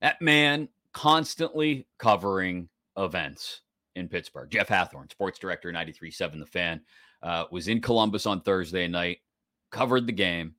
That 0.00 0.20
man 0.20 0.68
constantly 0.92 1.86
covering 1.98 2.68
events 2.96 3.62
in 3.94 4.08
Pittsburgh. 4.08 4.50
Jeff 4.50 4.68
Hathhorn, 4.68 5.10
sports 5.10 5.38
director, 5.38 5.72
93.7 5.72 6.38
The 6.38 6.46
Fan, 6.46 6.80
uh, 7.22 7.44
was 7.50 7.68
in 7.68 7.80
Columbus 7.80 8.26
on 8.26 8.40
Thursday 8.42 8.88
night, 8.88 9.18
covered 9.70 10.06
the 10.06 10.12
game, 10.12 10.54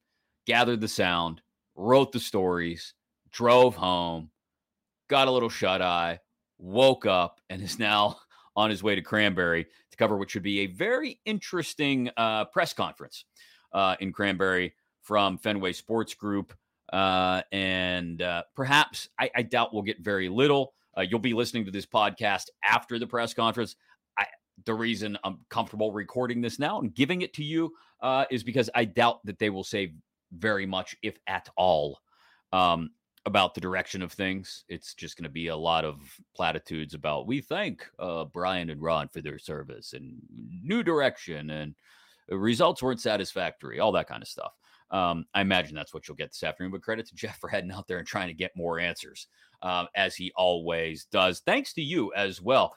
gathered 0.46 0.82
the 0.82 0.88
sound, 0.88 1.42
wrote 1.76 2.12
the 2.12 2.20
stories, 2.20 2.94
drove 3.34 3.76
home, 3.76 4.30
got 5.10 5.28
a 5.28 5.32
little 5.32 5.50
shut 5.50 5.82
eye, 5.82 6.20
woke 6.60 7.06
up, 7.06 7.42
and 7.50 7.62
is 7.62 7.80
now 7.80 8.18
on 8.56 8.70
his 8.70 8.84
way 8.84 8.96
to 8.96 9.02
Cranberry 9.02 9.66
to 9.92 9.98
cover 9.98 10.18
what 10.18 10.30
should 10.30 10.44
be 10.44 10.62
a 10.62 10.68
very 10.68 11.20
interesting 11.26 12.10
uh, 12.16 12.46
press 12.46 12.74
conference 12.74 13.26
uh, 13.74 13.96
in 14.00 14.14
Cranberry 14.14 14.74
from 15.02 15.38
Fenway 15.38 15.74
Sports 15.74 16.14
Group. 16.14 16.54
Uh, 16.92 17.42
and 17.52 18.22
uh, 18.22 18.44
perhaps 18.56 19.10
I, 19.20 19.32
I, 19.36 19.42
doubt 19.42 19.74
we'll 19.74 19.82
get 19.82 20.02
very 20.02 20.30
little. 20.30 20.74
Uh, 20.96 21.02
you'll 21.02 21.18
be 21.18 21.34
listening 21.34 21.66
to 21.66 21.72
this 21.72 21.88
podcast 21.88 22.50
after 22.64 23.00
the 23.00 23.08
press 23.08 23.34
conference. 23.34 23.76
I, 24.18 24.26
the 24.66 24.76
reason 24.76 25.18
I'm 25.24 25.40
comfortable 25.50 25.92
recording 25.92 26.42
this 26.42 26.60
now 26.60 26.80
and 26.80 26.94
giving 26.94 27.22
it 27.22 27.34
to 27.36 27.44
you 27.44 27.74
uh, 28.02 28.26
is 28.30 28.44
because 28.44 28.70
I 28.76 28.86
doubt 28.86 29.26
that 29.26 29.40
they 29.40 29.50
will 29.50 29.64
say 29.64 29.94
very 30.32 30.68
much, 30.68 30.96
if 31.02 31.18
at 31.26 31.50
all, 31.58 32.00
um, 32.52 32.92
about 33.26 33.54
the 33.54 33.62
direction 33.62 34.02
of 34.02 34.12
things. 34.12 34.66
It's 34.68 34.94
just 34.94 35.18
going 35.18 35.24
to 35.24 35.30
be 35.30 35.48
a 35.48 35.56
lot 35.56 35.86
of 35.86 36.00
platitudes 36.36 36.94
about 36.94 37.28
we 37.28 37.42
thank 37.42 37.86
uh, 38.00 38.26
Brian 38.26 38.70
and 38.70 38.82
Ron 38.82 39.08
for 39.08 39.22
their 39.22 39.40
service 39.40 39.94
and 39.94 40.18
new 40.64 40.84
direction 40.84 41.50
and 41.50 41.76
results 42.30 42.82
weren't 42.82 43.02
satisfactory, 43.02 43.80
all 43.80 43.94
that 43.94 44.08
kind 44.08 44.22
of 44.22 44.28
stuff. 44.28 44.54
Um, 44.92 45.26
I 45.34 45.42
imagine 45.42 45.76
that's 45.76 45.94
what 45.94 46.08
you'll 46.08 46.18
get 46.18 46.30
this 46.32 46.44
afternoon. 46.44 46.72
But 46.72 46.84
credit 46.84 47.08
to 47.08 47.16
Jeff 47.16 47.40
for 47.40 47.50
heading 47.50 47.72
out 47.72 47.88
there 47.88 47.98
and 47.98 48.08
trying 48.08 48.28
to 48.28 48.34
get 48.34 48.56
more 48.56 48.80
answers, 48.80 49.28
um, 49.62 49.88
as 49.96 50.16
he 50.16 50.32
always 50.36 51.06
does. 51.06 51.40
Thanks 51.40 51.74
to 51.74 51.82
you 51.82 52.14
as 52.14 52.42
well. 52.42 52.76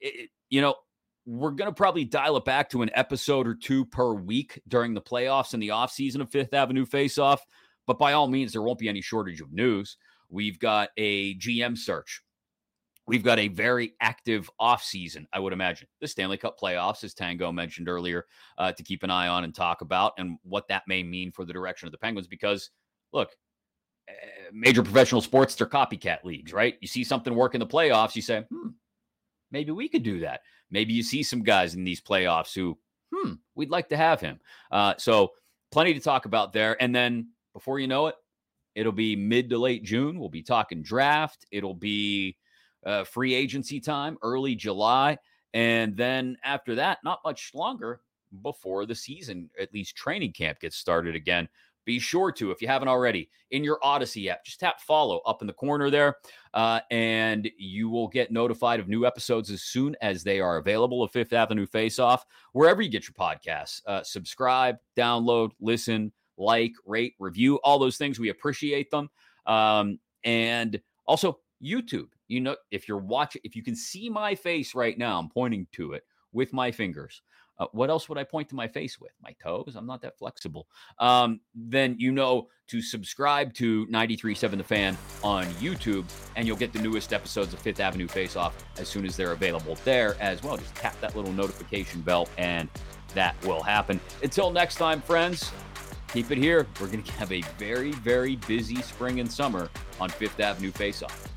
It, 0.00 0.30
you 0.48 0.60
know, 0.60 0.76
we're 1.26 1.50
going 1.50 1.70
to 1.70 1.74
probably 1.74 2.04
dial 2.04 2.38
it 2.38 2.44
back 2.46 2.70
to 2.70 2.80
an 2.80 2.90
episode 2.94 3.46
or 3.46 3.54
two 3.54 3.84
per 3.84 4.14
week 4.14 4.62
during 4.66 4.94
the 4.94 5.02
playoffs 5.02 5.52
and 5.52 5.62
the 5.62 5.68
offseason 5.68 6.22
of 6.22 6.30
Fifth 6.30 6.54
Avenue 6.54 6.86
Face 6.86 7.18
Off. 7.18 7.44
But 7.88 7.98
by 7.98 8.12
all 8.12 8.28
means, 8.28 8.52
there 8.52 8.62
won't 8.62 8.78
be 8.78 8.88
any 8.88 9.00
shortage 9.00 9.40
of 9.40 9.52
news. 9.52 9.96
We've 10.30 10.60
got 10.60 10.90
a 10.96 11.34
GM 11.38 11.76
search 11.76 12.22
We've 13.08 13.24
got 13.24 13.38
a 13.38 13.48
very 13.48 13.94
active 14.02 14.50
offseason, 14.60 15.26
I 15.32 15.40
would 15.40 15.54
imagine. 15.54 15.88
The 16.02 16.06
Stanley 16.06 16.36
Cup 16.36 16.60
playoffs, 16.60 17.02
as 17.04 17.14
Tango 17.14 17.50
mentioned 17.50 17.88
earlier, 17.88 18.26
uh, 18.58 18.72
to 18.72 18.82
keep 18.82 19.02
an 19.02 19.10
eye 19.10 19.28
on 19.28 19.44
and 19.44 19.54
talk 19.54 19.80
about, 19.80 20.12
and 20.18 20.36
what 20.42 20.68
that 20.68 20.82
may 20.86 21.02
mean 21.02 21.32
for 21.32 21.46
the 21.46 21.54
direction 21.54 21.88
of 21.88 21.92
the 21.92 21.98
Penguins. 21.98 22.28
Because, 22.28 22.68
look, 23.14 23.30
eh, 24.08 24.12
major 24.52 24.82
professional 24.82 25.22
sports, 25.22 25.54
they're 25.54 25.66
copycat 25.66 26.22
leagues, 26.22 26.52
right? 26.52 26.76
You 26.82 26.86
see 26.86 27.02
something 27.02 27.34
work 27.34 27.54
in 27.54 27.60
the 27.60 27.66
playoffs, 27.66 28.14
you 28.14 28.20
say, 28.20 28.44
hmm, 28.50 28.68
maybe 29.50 29.72
we 29.72 29.88
could 29.88 30.02
do 30.02 30.20
that. 30.20 30.42
Maybe 30.70 30.92
you 30.92 31.02
see 31.02 31.22
some 31.22 31.42
guys 31.42 31.74
in 31.74 31.84
these 31.84 32.02
playoffs 32.02 32.54
who, 32.54 32.78
hmm, 33.14 33.32
we'd 33.54 33.70
like 33.70 33.88
to 33.88 33.96
have 33.96 34.20
him. 34.20 34.38
Uh, 34.70 34.92
so, 34.98 35.32
plenty 35.72 35.94
to 35.94 36.00
talk 36.00 36.26
about 36.26 36.52
there. 36.52 36.76
And 36.78 36.94
then 36.94 37.28
before 37.58 37.80
you 37.80 37.88
know 37.88 38.06
it, 38.06 38.14
it'll 38.76 38.92
be 38.92 39.16
mid 39.16 39.50
to 39.50 39.58
late 39.58 39.82
June. 39.82 40.20
We'll 40.20 40.28
be 40.28 40.44
talking 40.44 40.80
draft. 40.80 41.44
It'll 41.50 41.74
be 41.74 42.36
uh, 42.86 43.02
free 43.02 43.34
agency 43.34 43.80
time, 43.80 44.16
early 44.22 44.54
July. 44.54 45.18
And 45.54 45.96
then 45.96 46.36
after 46.44 46.76
that, 46.76 46.98
not 47.02 47.18
much 47.24 47.50
longer 47.52 48.00
before 48.42 48.86
the 48.86 48.94
season, 48.94 49.50
at 49.60 49.74
least 49.74 49.96
training 49.96 50.34
camp 50.34 50.60
gets 50.60 50.76
started 50.76 51.16
again. 51.16 51.48
Be 51.84 51.98
sure 51.98 52.30
to, 52.32 52.50
if 52.52 52.60
you 52.62 52.68
haven't 52.68 52.88
already, 52.88 53.28
in 53.50 53.64
your 53.64 53.80
Audacy 53.80 54.28
app, 54.28 54.44
just 54.44 54.60
tap 54.60 54.78
follow 54.78 55.20
up 55.26 55.40
in 55.40 55.46
the 55.46 55.54
corner 55.54 55.90
there, 55.90 56.16
uh, 56.52 56.80
and 56.90 57.50
you 57.56 57.88
will 57.88 58.08
get 58.08 58.30
notified 58.30 58.78
of 58.78 58.88
new 58.88 59.06
episodes 59.06 59.50
as 59.50 59.62
soon 59.62 59.96
as 60.02 60.22
they 60.22 60.38
are 60.38 60.58
available 60.58 61.02
of 61.02 61.10
Fifth 61.10 61.32
Avenue 61.32 61.66
Face 61.66 61.98
Off, 61.98 62.26
wherever 62.52 62.82
you 62.82 62.90
get 62.90 63.08
your 63.08 63.14
podcasts. 63.14 63.80
Uh, 63.86 64.02
subscribe, 64.02 64.76
download, 64.98 65.52
listen, 65.60 66.12
like, 66.38 66.72
rate, 66.86 67.14
review, 67.18 67.56
all 67.56 67.78
those 67.78 67.98
things. 67.98 68.18
We 68.18 68.30
appreciate 68.30 68.90
them. 68.90 69.10
Um, 69.46 69.98
and 70.24 70.80
also, 71.06 71.40
YouTube. 71.62 72.08
You 72.28 72.40
know, 72.40 72.56
if 72.70 72.86
you're 72.88 72.98
watching, 72.98 73.40
if 73.44 73.56
you 73.56 73.62
can 73.62 73.74
see 73.74 74.08
my 74.08 74.34
face 74.34 74.74
right 74.74 74.96
now, 74.96 75.18
I'm 75.18 75.28
pointing 75.28 75.66
to 75.72 75.92
it 75.94 76.04
with 76.32 76.52
my 76.52 76.70
fingers. 76.70 77.22
uh, 77.58 77.66
what 77.72 77.90
else 77.90 78.08
would 78.08 78.18
I 78.18 78.24
point 78.24 78.48
to 78.50 78.54
my 78.54 78.68
face 78.68 79.00
with? 79.00 79.12
My 79.22 79.34
toes? 79.42 79.74
I'm 79.76 79.86
not 79.86 80.00
that 80.02 80.16
flexible. 80.18 80.68
Um, 80.98 81.40
then 81.54 81.96
you 81.98 82.12
know 82.12 82.48
to 82.68 82.80
subscribe 82.80 83.52
to 83.54 83.86
93.7 83.86 84.58
The 84.58 84.64
Fan 84.64 84.96
on 85.24 85.46
YouTube, 85.54 86.04
and 86.36 86.46
you'll 86.46 86.56
get 86.56 86.72
the 86.72 86.78
newest 86.80 87.12
episodes 87.12 87.52
of 87.52 87.58
Fifth 87.58 87.80
Avenue 87.80 88.06
Face 88.06 88.36
Off 88.36 88.54
as 88.78 88.88
soon 88.88 89.04
as 89.06 89.16
they're 89.16 89.32
available 89.32 89.76
there 89.84 90.16
as 90.20 90.42
well. 90.42 90.56
Just 90.56 90.74
tap 90.74 91.00
that 91.00 91.16
little 91.16 91.32
notification 91.32 92.00
bell, 92.02 92.28
and 92.38 92.68
that 93.14 93.34
will 93.44 93.62
happen. 93.62 94.00
Until 94.22 94.50
next 94.50 94.76
time, 94.76 95.00
friends, 95.00 95.50
keep 96.08 96.30
it 96.30 96.38
here. 96.38 96.66
We're 96.80 96.88
going 96.88 97.02
to 97.04 97.12
have 97.12 97.32
a 97.32 97.42
very, 97.58 97.92
very 97.92 98.36
busy 98.36 98.76
spring 98.82 99.20
and 99.20 99.30
summer 99.30 99.68
on 100.00 100.08
Fifth 100.08 100.40
Avenue 100.40 100.70
Face 100.70 101.02
Off. 101.02 101.28